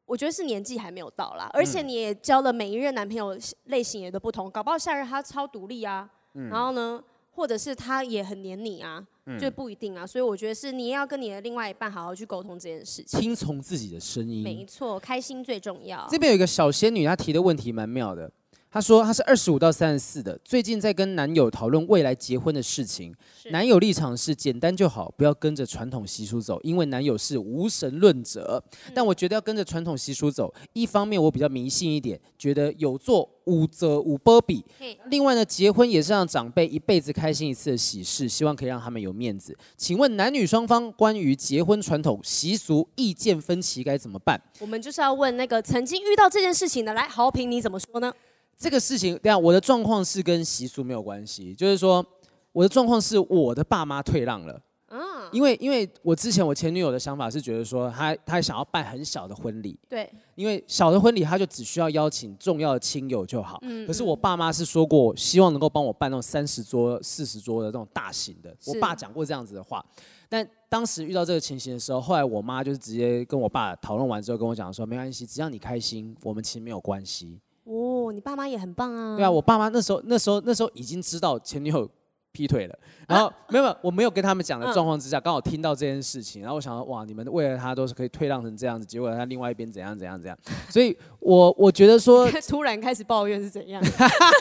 [0.06, 6.10] 我觉得是年纪还没有到啦，而且你也交了每一任男朋友类型也都不同，搞不好下任他超独立啊。
[6.34, 6.50] 嗯。
[6.50, 7.02] 然后呢，
[7.40, 9.04] 或者是他也很黏你啊。
[9.40, 14.42] 就不一定啊，所以我觉得是你要跟你的另外一半好好去沟通这件事情，听从自己的声音。
[14.42, 16.08] 没错，开心最重要。
[16.10, 18.32] 这边有一个小仙女，她提的问题蛮妙的。
[18.72, 23.14] 他说她是二十五到三十四的，最近在跟男友讨论未来结婚的事情。
[23.50, 28.64] 男友立场是简单就好，不要跟着传统习俗走，因为男友是无神论者。
[28.94, 34.64] 但我觉得要跟着传统习俗走，一方面我比较迷信一点，觉得有做无则无波比。
[35.10, 39.58] 另外呢，结婚也是让长辈一辈子开心一次的喜事，希望可以让他们有面子。
[39.78, 44.40] 请问男女双方关于结婚传统习俗意见分歧该怎么办？
[44.60, 48.14] 我们就是要问那个曾经遇到这件事情的，来豪平你怎么说呢？
[48.60, 52.06] 这个事情，等下我的状况是跟习俗没有关系，就是说
[52.52, 55.00] 我的状况是我的爸妈退让了，嗯，
[55.32, 69.82] 因为因为我之前我前女友的想法是觉得说她她想要办很小的婚礼，对，因为小的婚礼她就只需要邀请重要的亲友就好，嗯，可是我爸妈是说过希望能够帮我办那种三十桌四十桌的那种大型的，我爸讲过这样子的话，
[70.28, 77.40] 但当时遇到这个情形的时候，后来我妈就是直接跟我爸讨论完之后跟我讲说没关系，只要你开心，我们其实没有关系。
[77.70, 79.16] 哦，你爸妈也很棒啊！
[79.16, 81.88] 对啊，我爸妈那时候、那时候、那时候已经知道前女友
[82.32, 90.38] 劈腿了，然后、啊、没有没有，我没有跟他们讲的状况之下，刚、嗯、好听到这件事情，然后我想说，哇，你们为了他都是可以退让成这样子，结果他另外一边怎样怎样怎样，
[90.70, 93.82] 所以我我觉得说， 突然开始抱怨是怎样？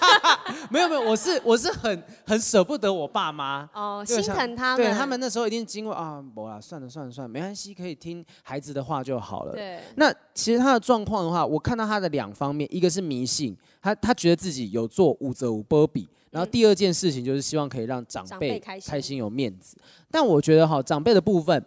[0.70, 3.68] 没有没有，我是我是很很舍不得我爸妈。
[3.72, 9.52] 哦，心疼他们，对他们那时候一定经过啊，不啦，算了算了算了，没关系，可以听孩子的话就好了。
[9.52, 19.76] 对，那其实他的状况的话，我看到他的两方面，一个是迷信，他他觉得自己有做五则五波比，然后第二件事情就是希望可以让长辈开心有面子。
[20.10, 21.64] 但我觉得哈，长辈的部分，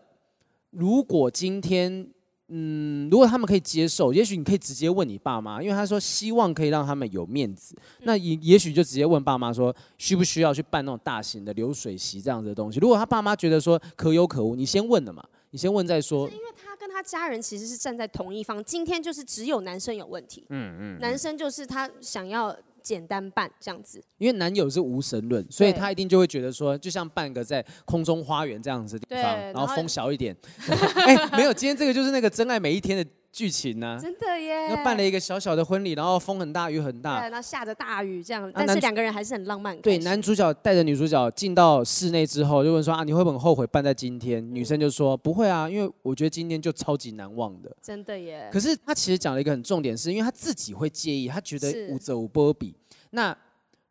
[0.72, 2.09] 如果今天。
[2.53, 12.78] 嗯，如果他们可以接受，也许你可以直接问你爸妈，因为他说希望可以让他们有面子，那也也许就直接问爸妈说，需不需要去办那种大型的流水席这样子的东西。
[12.80, 16.28] 如果他爸妈觉得说可有可无，你先问了嘛，你先问再说。
[16.28, 22.53] 因为他跟他家人其实是站在同一方，今天就是只有男生有问题，嗯嗯，男生就是他想要。
[22.84, 30.36] 简单办这样子，因为男友是无神论，所以他一定就会觉得说，就像办个在空中花园这样子的地方，然后风小一点。
[31.06, 33.06] 哎、欸，没有，今天这个就是那个真爱每一天的。
[33.32, 34.00] 剧情呢、啊？
[34.00, 34.68] 真的耶！
[34.68, 39.80] 那办了一个小小的婚礼，然后风很大，雨很大，对，然后下着大雨这样，但是两个人还是很浪漫。
[39.82, 44.44] 对，男主角带着女主角进到室内之后，就问说啊，你会不会很后悔办在今天？
[44.44, 47.74] 嗯、女生就说不会啊，因为我觉得今天就超级难忘的。
[47.82, 48.50] 真的耶！
[48.52, 52.76] 可是他其实讲了一个很重点是，是因为他自己会介意，他觉得五则五波比。
[53.12, 53.36] 那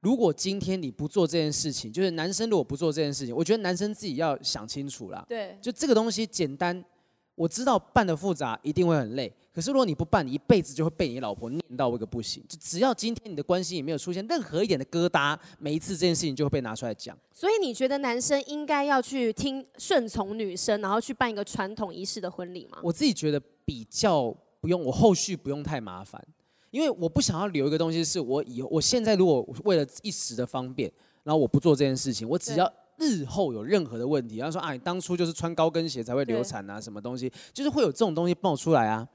[0.00, 5.24] 如果今天你不做这件事情，就是男生如果不做这件事情，我觉得男生自己要想清楚啦。
[5.26, 6.84] 对，就这个东西简单。
[7.40, 12.44] 我知道办的复杂一定会很累，可是如果你不办，你一辈子就会被你老婆念到一个不行。
[12.46, 17.16] 就只要今天你的关系也没有出现任何一点的疙瘩，每一次这件事情就会被拿出来讲。
[17.32, 22.76] 所以你觉得男生应该要去听顺从女生，然后去办一个传统仪式的婚礼吗？
[22.82, 24.30] 我自己觉得比较
[24.60, 26.22] 不用，我后续不用太麻烦，
[26.70, 32.70] 因为我不想要留一个东西，是我以后我现在如果为了一时的方便，然后我不做这件事情，我只要。
[33.00, 39.08] 日后有任何的问题，然后说啊，你当初就是穿高跟鞋才会流产啊，什么东西，就是会有这种东西爆出来啊。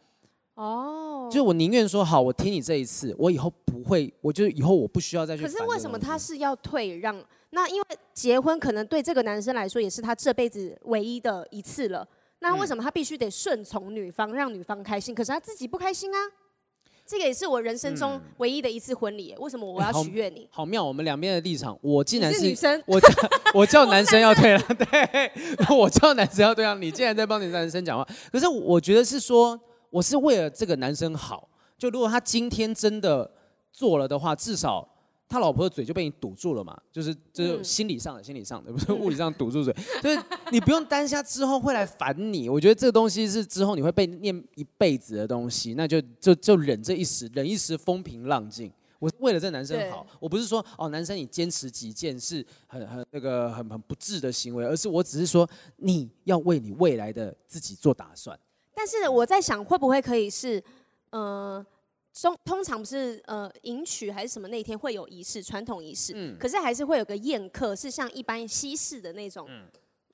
[0.55, 5.43] 哦，就是我宁愿说好，我听你这一次，我以后不会，我就以后我不需要再去。
[5.43, 7.23] 可是为什么他是要退让？
[7.51, 12.07] 那因为结婚可能对这个男生来说也是他这辈子唯一的一次了。
[12.39, 15.15] 那为什么他必须得顺从女方，让女方开心？
[15.15, 16.17] 可是他自己不开心啊。
[17.05, 20.39] 这个也是我人生中唯一的一次婚礼，为什么我要取悦你？
[20.39, 23.09] 欸、好，好妙，我们两边的立场，我竟然是，是女生，我叫
[23.53, 25.31] 我叫男生要退让，对，
[25.77, 28.07] 我叫男生要退让，你竟然在帮你男生讲话。
[28.31, 29.59] 可是我觉得是说，
[29.91, 31.47] 我是为了这个男生好，
[31.77, 33.31] 就如果他今天真的
[33.71, 34.94] 做了的话，至少。
[35.27, 42.47] 他老婆的嘴就被你堵住了嘛，就是就是心理上的，心理上的，不是物理上堵住嘴，就是你不用担心他之后会来烦你。
[42.47, 48.71] 我觉得这个东西是之后你会被念一辈子的东西，那就就就忍这一时，忍一时风平浪静。
[48.99, 55.47] 我为了这男生好，我不是说哦，男生你坚持己见是很很那个很很不智的行为，而是我只是说
[55.77, 58.39] 你要为你未来的自己做打算。
[58.73, 60.59] 但是我在想，会不会可以是，
[61.09, 61.65] 嗯、呃。
[62.21, 69.47] 通通常不是呃迎娶还是什么那天会有仪式，传统仪式，嗯、可是还是会有个宴客，是像一般西式的那种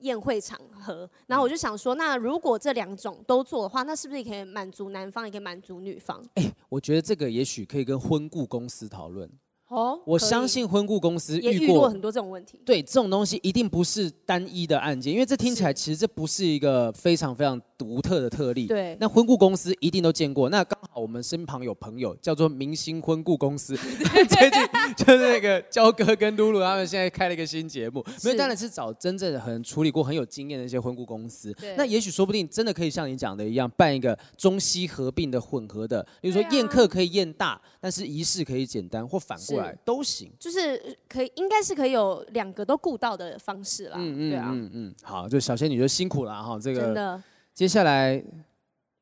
[0.00, 1.06] 宴会场合。
[1.06, 6.20] 嗯、然后我就想说，那如果这两种都做的话，那是不是也可以满足男方，也可以满足女方？
[6.34, 9.30] 哎、欸，我觉得这个也许可以跟婚顾公司讨论。
[9.68, 12.60] 哦，我相信婚顾公司遇过，也遇过很多这种问题。
[12.62, 18.66] 对，这种东西一定不是单一的案件，因为这听起来其实这不是一个非常非常独特的特例。
[18.66, 20.48] 对，那婚顾公司一定都见过。
[20.48, 23.74] 那刚好我们身旁有朋友叫做明星婚顾公司，
[24.28, 24.62] 最近
[24.96, 31.52] 就是那个焦哥跟露露他们现在开了一个新节目，所以，当然是找真正的很处理过很有经验的一些婚顾公司。
[31.54, 40.30] 对，那也许说不定真的可以像你讲的一样，办一个中西合并的混合的，比如说宴客可以宴大，但是仪式可以简单，或反过来都行。
[40.38, 43.96] 就是可以，应该是可以有两个都顾到的方式啦。
[43.98, 47.22] 嗯嗯，对啊，嗯嗯，好，就小仙女就辛苦了哈，这个真的。
[47.54, 48.22] 接下来，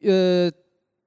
[0.03, 0.51] 呃。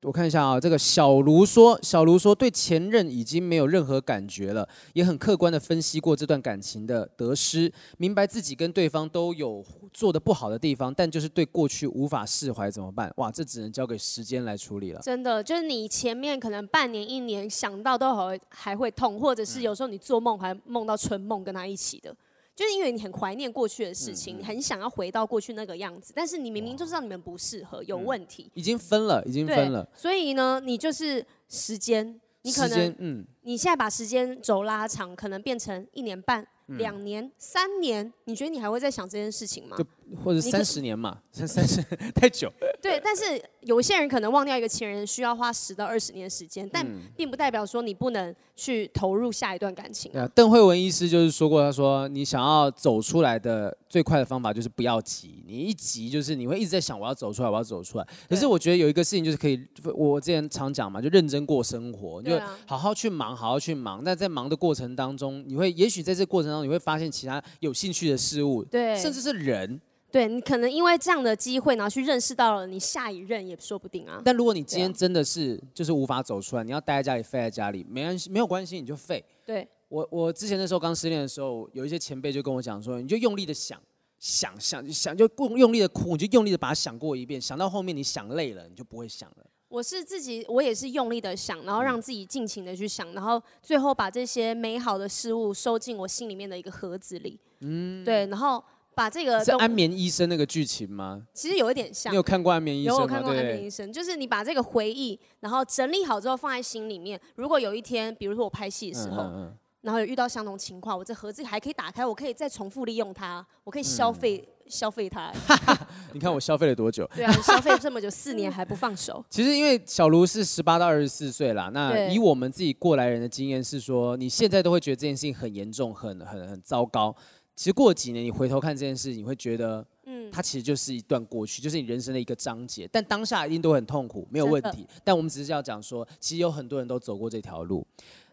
[0.06, 9.64] 我看一下啊，这个小卢说，小卢说对前任已经没有任何感觉了，也很客观的分析过这段感情的得失，明白自己跟对方都有
[9.94, 13.10] 做的不好的地方，但就是对过去无法释怀，怎么办？
[13.16, 15.00] 哇，这只能交给时间来处理了。
[15.02, 22.14] 真的，就是你前面可能半年、一年想到都还还会痛，或者是有时候你做梦还梦到春梦跟他一起的。
[22.56, 29.88] 就是因为你很怀念过去的事情，很想要回到过去那个样子，但是你明明就知道你们不适合，有问题，已经分了，已经分了。
[29.96, 36.48] 所以呢，你就是时间，你可能，嗯，你现在把时间轴拉长，可能变成一年半。
[36.68, 39.78] 两、嗯、年、三年，你觉得你还会再想这件事情吗？
[40.24, 41.82] 或者三十年嘛，三三十
[42.14, 42.52] 太久。
[42.82, 46.86] 对，但是有些人可能忘掉一个情人需要花十到二十年时间，但
[47.16, 50.30] 并不代表说你不能去投入下一段感情、啊。
[50.36, 58.08] 邓慧文医师就是说过，他说你想要走出来的最快的方法就是不要急，你一急就是你会一直在想我要走出来，我要走出来。
[58.30, 59.60] 可是我觉得有一个事情就是可以，
[59.96, 64.02] 我之前常讲嘛，就认真过生活，就好好去忙，好好去忙。
[64.04, 66.68] 那在忙的过程当中，你会也许在这过程当中。
[66.68, 69.82] 你会发现其他有兴趣的事物，对，甚至是人，
[70.12, 74.22] 对你可能因为这样的机会，然后去认识到了你下一任也说不定啊。
[74.24, 79.24] 但如果你今天真的是就是无法走出来，你要待在家里，废在家里，没关系，没有关系，你就废。
[79.46, 83.82] 对，我我之前那时候刚失恋的时候，有一些前辈就跟我讲说，你就用力的想，
[84.20, 89.46] 想想想，就用用力的哭，你就用力的把它想过一遍，想到后面你想累了，你就不会想了。
[89.74, 97.40] 我是自己，我也是用力的想，然后让自己尽情的去想，然后最后把这些美好的事物收进我心里面的一个盒子里。
[97.62, 98.64] 嗯，对，然后
[98.94, 101.24] 把这个是安眠医生那个剧情吗？
[101.34, 102.14] 其实有一点像。
[102.14, 102.98] 你有看过安眠医生吗？
[103.00, 107.20] 有，我看过安眠医生，就是你把这个回忆，然后整理好之后放在心里面。
[107.34, 114.48] 如果有一天，比如说我拍戏的时候，嗯嗯嗯然后有遇到相同情况，我这盒子还可以打开，我可以再重复利用它，我可以消费。
[114.66, 115.32] 嗯消费它，
[116.14, 117.10] 你看我消费了多久？
[117.14, 119.24] 对啊，消费这么久，四年还不放手。
[119.30, 127.16] 其实因为小卢是十八到二十四岁啦，那以我们自己过来人的经验是说，你现在都会觉得这件事情很严重、很很很糟糕。
[127.56, 132.90] 其实过几年你回头看这件事，你会觉得，嗯，它其实就是一段过去，就是你人生的一个章节。
[132.92, 134.88] 但当下一定都很痛苦，没有问题。
[135.04, 137.86] 但我们只是要讲说，其实有很多人都走过这条路。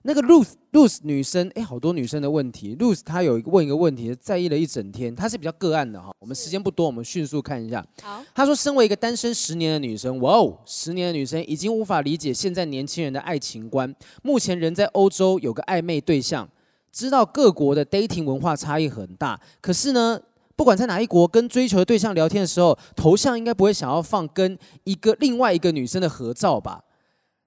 [0.03, 2.75] 那个 Ruth，Ruth 女生，哎，好多女生的问题。
[2.77, 6.11] Ruth 她有一个问一个问题，在意了一整天，她是比较个案的哈。
[6.19, 7.85] 我们时间不多，我们迅速看一下。
[8.03, 13.95] 好，她说，身为一个单身十年的女生，哇哦，十年的女生已经无法理解现在年轻人的爱情观。
[14.23, 16.49] 目前人在欧洲有个暧昧对象，
[16.91, 20.19] 知道各国的 dating 文化差异很大，可是呢，
[20.57, 26.83] 不管在哪一国跟追求的对象聊天的时候，头像应该不会想要放跟一个另外一个女生的合照吧？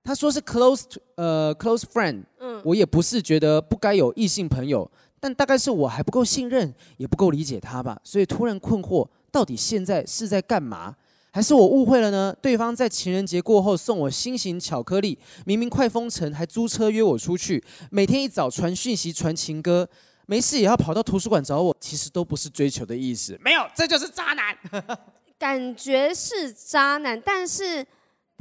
[0.04, 0.84] 他说是 close，
[1.16, 2.24] 呃，close friend。
[2.40, 4.90] 嗯，我也不是觉得不该有异性朋友，
[5.20, 7.98] 但大概是我还不够信任，也不够理解他吧。
[8.04, 10.94] 所以突然困惑，到底现在是在干嘛？
[11.32, 12.36] 还是我误会了呢？
[12.42, 19.88] 对方在情人节过后送我心形巧克力，明明快封城还租车约我出去，每天一早传讯息传情歌，
[20.26, 23.40] 没事也要跑到图书馆找我，其实都不是追求的意思。
[23.42, 24.56] 没有，这就是渣男。
[25.40, 27.86] 感觉是渣男，但是。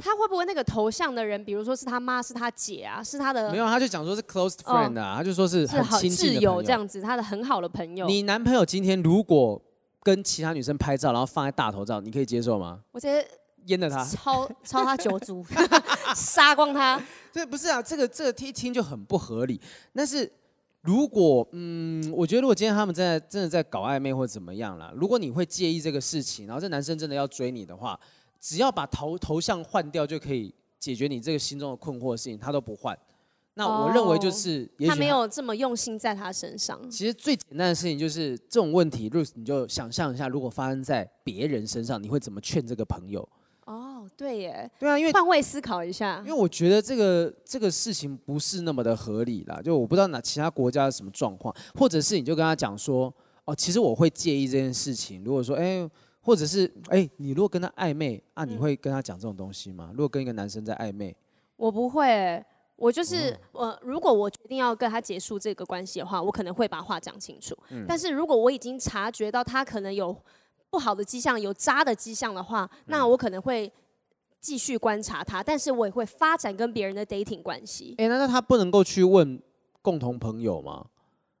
[0.03, 3.49] 他会不会那个头像的人，比如说是他妈，是他姐啊，是他的？
[3.49, 8.05] 没有，他就讲说是 close friend 啊，哦、他就说是很亲近的挚友这样子，他的很好的朋友。
[8.05, 9.61] 你男朋友今天如果
[10.01, 12.81] 跟其他女生拍照，然后放在大头照，你可以接受吗？
[12.91, 13.25] 我觉得
[13.65, 15.41] 阉了他，抄抄他九族，
[16.13, 17.01] 杀光他。
[17.31, 19.61] 对，不是啊，这个这个一听就很不合理。
[19.95, 20.29] 但是
[20.81, 27.97] 如果嗯，我觉得如果今天他们真的真的在搞暧昧或者怎么样了，如果你会介意这个事情，然后这男生真的要追你的话。
[28.43, 32.97] 只要把头头像换掉就可以解决你这个心中的困惑的事情，他都不换。
[33.53, 36.77] 那我认为就是他，他没有这么用心在他身上。
[36.89, 43.25] 其实最简单的事情就是这种问题，Ruth，你就想象一下，如果发生在别人身上，你会怎么劝这个朋友？
[43.65, 49.61] 哦，对耶，对啊，因为换位思考一下，因为我觉得这个这个事情不是那么的合理啦。
[49.63, 53.13] 就我不知道哪其他国家是什么状况，或者是你就跟他讲说，
[53.45, 55.23] 哦，其实我会介意这件事情。
[55.23, 55.89] 如果说，哎。
[56.25, 59.89] 或者是哎，你如果跟他暧昧啊，你会跟他讲这种东西吗？
[59.91, 61.13] 如果跟一个男生在暧昧，
[61.57, 62.43] 我不会，
[62.77, 63.79] 我就是我、呃。
[63.83, 67.53] 如果我决定要跟他结束这个关系的话，我可能会把话讲清楚。
[67.69, 70.15] 嗯、但是如果我已经察觉到他可能有
[70.69, 73.71] 不好的迹象，有渣的迹象的话，那我可能会
[74.39, 77.95] 继续观察他，但是我也会发展跟别人的 dating 关系。
[77.97, 79.41] 哎，难道他不能够去问
[79.81, 80.85] 共同朋友吗？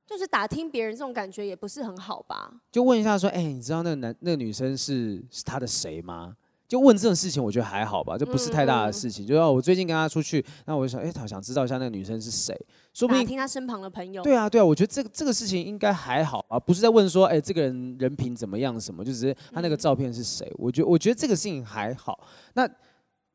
[0.05, 2.51] 就是打听别人这种感觉也不是很好吧？
[2.71, 6.35] 就问一下说，哎，你知道那个男那个女生是是他的谁吗？
[6.65, 9.23] 就问这种事情，我觉得还好吧，这不是太大的事情。
[9.25, 12.57] 嗯、就要我最近跟他出去，那我就想，哎，他想知道一下那个女生是谁，
[12.93, 14.23] 说不定听他身旁的朋友。
[14.23, 20.47] 对啊，对啊，我觉得这个这个事情应该还好啊，不是在问说，哎，这个人人品怎么样什么，就只是他那个照片是谁。
[20.47, 22.27] 嗯、我觉得我觉得这个事情还好。
[22.53, 22.67] 那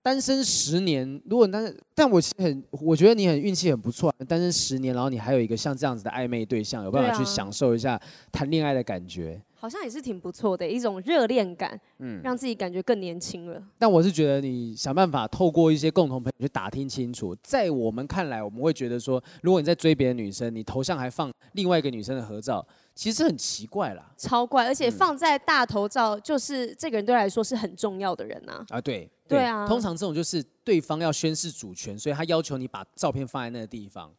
[0.08, 8.00] 单身十年，如果单身，但我很，我觉得你很运气很不错，单身十年，然后你还有一个像这样子的暧昧对象，有办法去享受一下
[8.32, 9.38] 谈恋爱的感觉。
[9.60, 13.62] 好像也是挺不错的一种热恋感，嗯，让自己感觉更年轻了。
[13.76, 22.66] 但我是觉得你想办法透过一些共同朋友去打听清楚，在我们看来，我们会觉得说，如果你在追别的女生，你头像还放另外一个女生的合照，
[22.98, 24.66] 其实很奇怪啦，超怪。
[24.66, 28.60] 而且放在大头照，就是这个人对来说是很重要的人呐。
[28.70, 29.68] 啊，对，对啊。
[29.68, 34.10] 通常这种就是对方要宣示主权，所以他要求你把照片放在那个地方。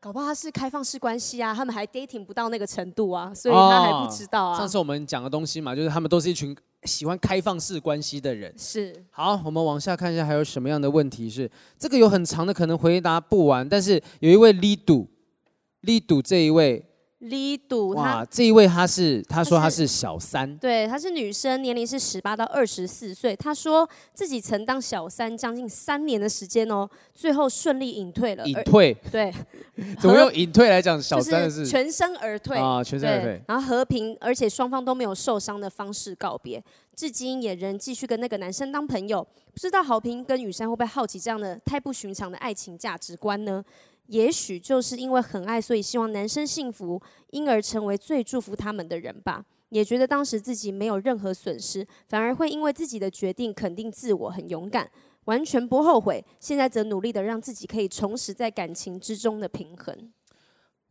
[0.00, 4.58] 搞不好他是开放式关系啊，他们还 dating 不到那个程度啊，所以他还不知道啊。
[4.58, 8.52] 上次我们讲的东西嘛，就是他们都是一群喜欢开放式关系的人。
[8.58, 8.92] 是。
[9.12, 11.48] 好，我们往下看一下，还有什么样的问题是
[11.78, 13.68] 这个有很长的，可能回答不完。
[13.68, 16.84] 但是有一位 Lidu，Lidu 这一位。
[17.20, 23.34] 李堵哇，这一位他是，他说他是小三，对，她是女生，年龄是十八到二十四岁。
[23.34, 28.44] 她说自己曾当小三将近三年的时间哦，最后顺利隐退了。
[28.46, 28.94] 隐退？
[29.10, 29.32] 对。
[29.98, 31.66] 怎么用隐退来讲小三的事？
[31.66, 33.42] 全身而退啊，全身而退。
[33.48, 36.62] 然后和平，而且双方都没有受伤的方式告别，
[36.94, 39.26] 至今也仍继续跟那个男生当朋友。
[39.54, 43.64] 不知道豪平跟雨珊会不会好奇这样的太不寻常的爱情价值观呢？
[44.08, 47.00] 也许就是因为很爱，所以希望男生幸福，
[47.30, 49.44] 因而成为最祝福他们的人吧。
[49.70, 54.88] 也觉得当时自己没有任何损失，反而会因为自己的决定肯定自我，很勇敢，
[55.24, 56.24] 完全不后悔。
[56.38, 60.12] 现在则努力的让自己可以重拾在感情之中的平衡。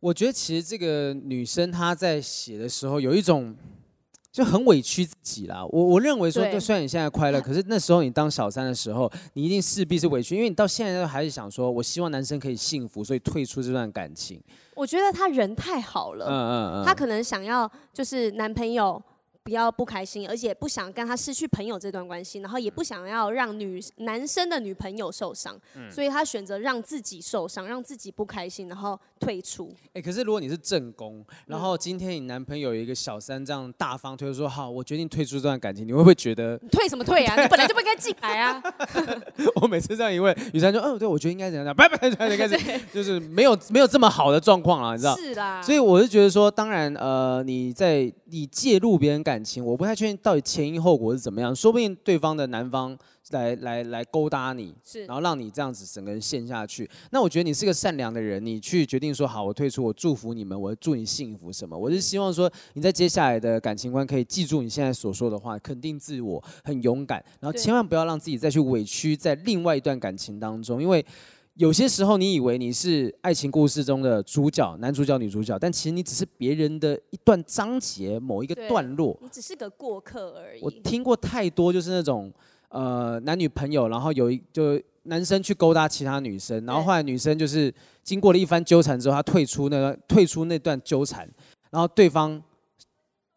[0.00, 3.56] 我觉得其实这个女生她在写的时候有一种。
[4.36, 5.64] 就很委屈自己啦。
[5.70, 14.38] 我我认为说，就虽然你现在快乐，可是那时候你当小三的时候，你一定势必是委屈，因为你到现在都还是想说，我希望男生可以幸福，所以退出这段感情。
[14.74, 19.02] 我觉得他人太好了，嗯嗯嗯，他可能想要就是男朋友。
[19.46, 29.70] 不要不开心，而且不想跟他失去朋友这段关系，然后也不想要让女男生的女朋友受伤，嗯、所以他选择让自己受伤，让自己不开心，然后退出。
[29.90, 37.38] 哎、欸，可是如果你是正宫，然后今天你男朋友有一个小三这样大方推出说好，我决定退出这段感情，你会不会觉得退什么退啊？
[37.40, 38.60] 你本来就不应该进来啊！
[39.62, 42.58] 我每次这样一问，雨珊说，嗯，对，我觉得应该怎样怎样，拜拜，拜拜，开始
[42.92, 45.14] 就是没有没有这么好的状况了，你知道？
[45.14, 45.62] 是啦。
[45.62, 50.16] 所以我是觉得说，当然，呃，你在你介入别人感情，我不太确定。
[50.22, 51.54] 到底前因后果是怎么样？
[51.54, 52.96] 说不定对方的男方
[53.30, 56.88] 来来来勾搭你，是，然后让你这样子整个人陷下去。
[57.10, 61.76] 那我觉得你是个善良的人，你去决定说好，我退出，我祝福你们，我祝你幸福什么？
[61.76, 71.04] 我是希望说你在接下来的感情观可以记住你现在所说的话，肯定自我，很勇敢，然后千万不要让自己再去委屈在另外一段感情当中，因为。
[71.56, 79.16] 有些时候，你以为你是爱情故事中的主角、男主角、女主角，但其实你只是别人的一段章节、某一个段落。
[79.22, 80.60] 你只是个过客而已。
[80.62, 82.30] 我听过太多，就是那种
[82.68, 91.26] 呃男女朋友，然后有一就男生去勾搭其他女生，然后后来女生就是经过了一番纠缠之后，她退出那个 退出那段纠缠，
[91.70, 92.42] 然后对方。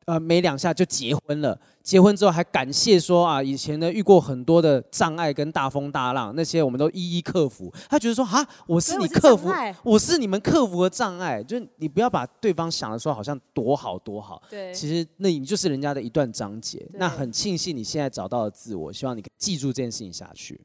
[0.06, 1.56] 呃，没两下就结婚了。
[1.82, 7.74] 结婚之后还感谢说啊，以前呢遇过很多的障碍跟大风大浪，那些我们都一一克服。
[7.90, 9.50] 他觉得说啊，我是你克服，
[9.84, 11.42] 我是你们克服的障碍。
[11.42, 16.86] 就是你不要把对方想的说好像多好多好，对，其实那你就是人家的一段章节。
[16.94, 20.60] 那很庆幸你现在找到了自我，希望你可以记住这件事情下去。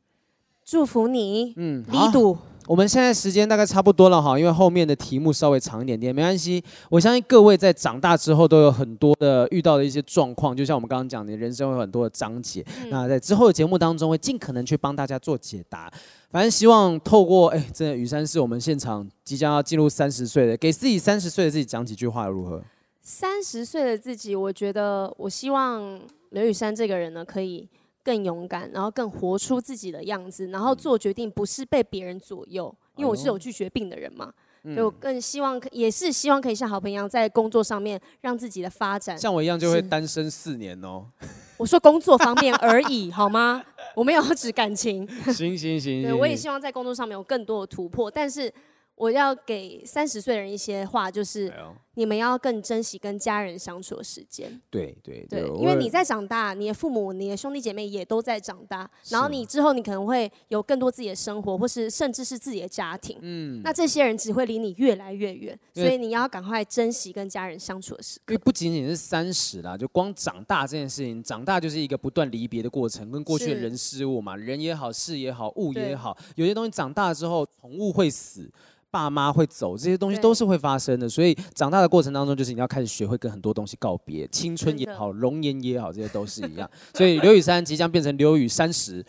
[0.64, 2.36] 祝福你，嗯，李堵。
[2.66, 6.62] 我们现在时间大概差不多了哈，因为后面的题目稍微长一点点，没关系。
[6.88, 12.64] 我相信各位在长大之后都有很多的遇到的一些状况，就像我们刚刚讲的，人生会有很多的章节。
[12.82, 15.92] 嗯、那在之后的节目当中，会尽可能去帮大家做解答。
[16.30, 22.62] 反正希望透过哎，真的雨山是我们现场即将要进入三十岁的，给自己三十岁的自己讲几句话如何？
[23.02, 26.00] 三十岁的自己，我觉得我希望
[26.30, 27.68] 刘雨山这个人呢，可以。
[28.04, 34.32] 更勇敢，然后更活出自己的样子，然后做决定不是被别人左右，因为我是有拒绝病的人嘛，
[34.64, 39.16] 嗯、所以我更希望也是希望可以像好朋友一样，在工作上面让自己的发展。
[39.18, 41.06] 像我一样就会单身四年哦。
[41.56, 43.62] 我说工作方面而已，好吗？
[43.94, 45.08] 我没有指感情。
[45.32, 48.52] 行行行，对，我也希望在工作上面有更多的突破，但是
[48.96, 51.52] 我要给三十岁的人一些话，就是
[51.94, 54.60] 你们要更珍惜跟家人相处的时间。
[54.70, 63.18] 对对对，因为你在长大，你的父母、你的兄弟姐妹也都在长大，然后你之后你可能会有更多自己的生活，或是甚至是自己的家庭。
[63.20, 68.32] 嗯，那这些人只会离你越来越远，所以你要赶快珍惜跟家人相处的时刻。
[68.32, 78.50] 因为不仅仅是三十啦，就光长大这件事情，长大就是一个不断离别的过程，跟过去的人事物嘛，人也好，事也好，物也好，有些东西长大之后，宠物会死。
[78.90, 86.68] 爸妈会走，这些东西都是会发生的，所以长大的过程当中，就是你要开始学会跟很多东西告别，青春也好，容颜也好，这些都是一样。
[86.94, 89.04] 所以刘雨珊即将变成刘雨三十，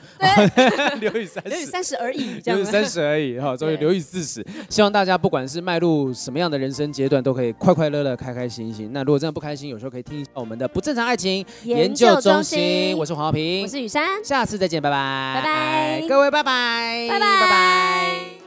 [0.99, 4.45] 刘雨三十，刘雨三十而已，刘雨三十而已哈，终于刘雨四十。
[4.69, 8.91] 希望大家不管是迈入什么样的人生阶段，都可以快快乐乐、开开心心。
[8.93, 12.97] 那如果真的不开心，有时候可以听一下我们的不正常爱情研究中心。
[12.97, 18.44] 我是黄浩平，我是雨珊，下次再见，拜拜，拜拜，各位拜拜，拜拜，拜拜。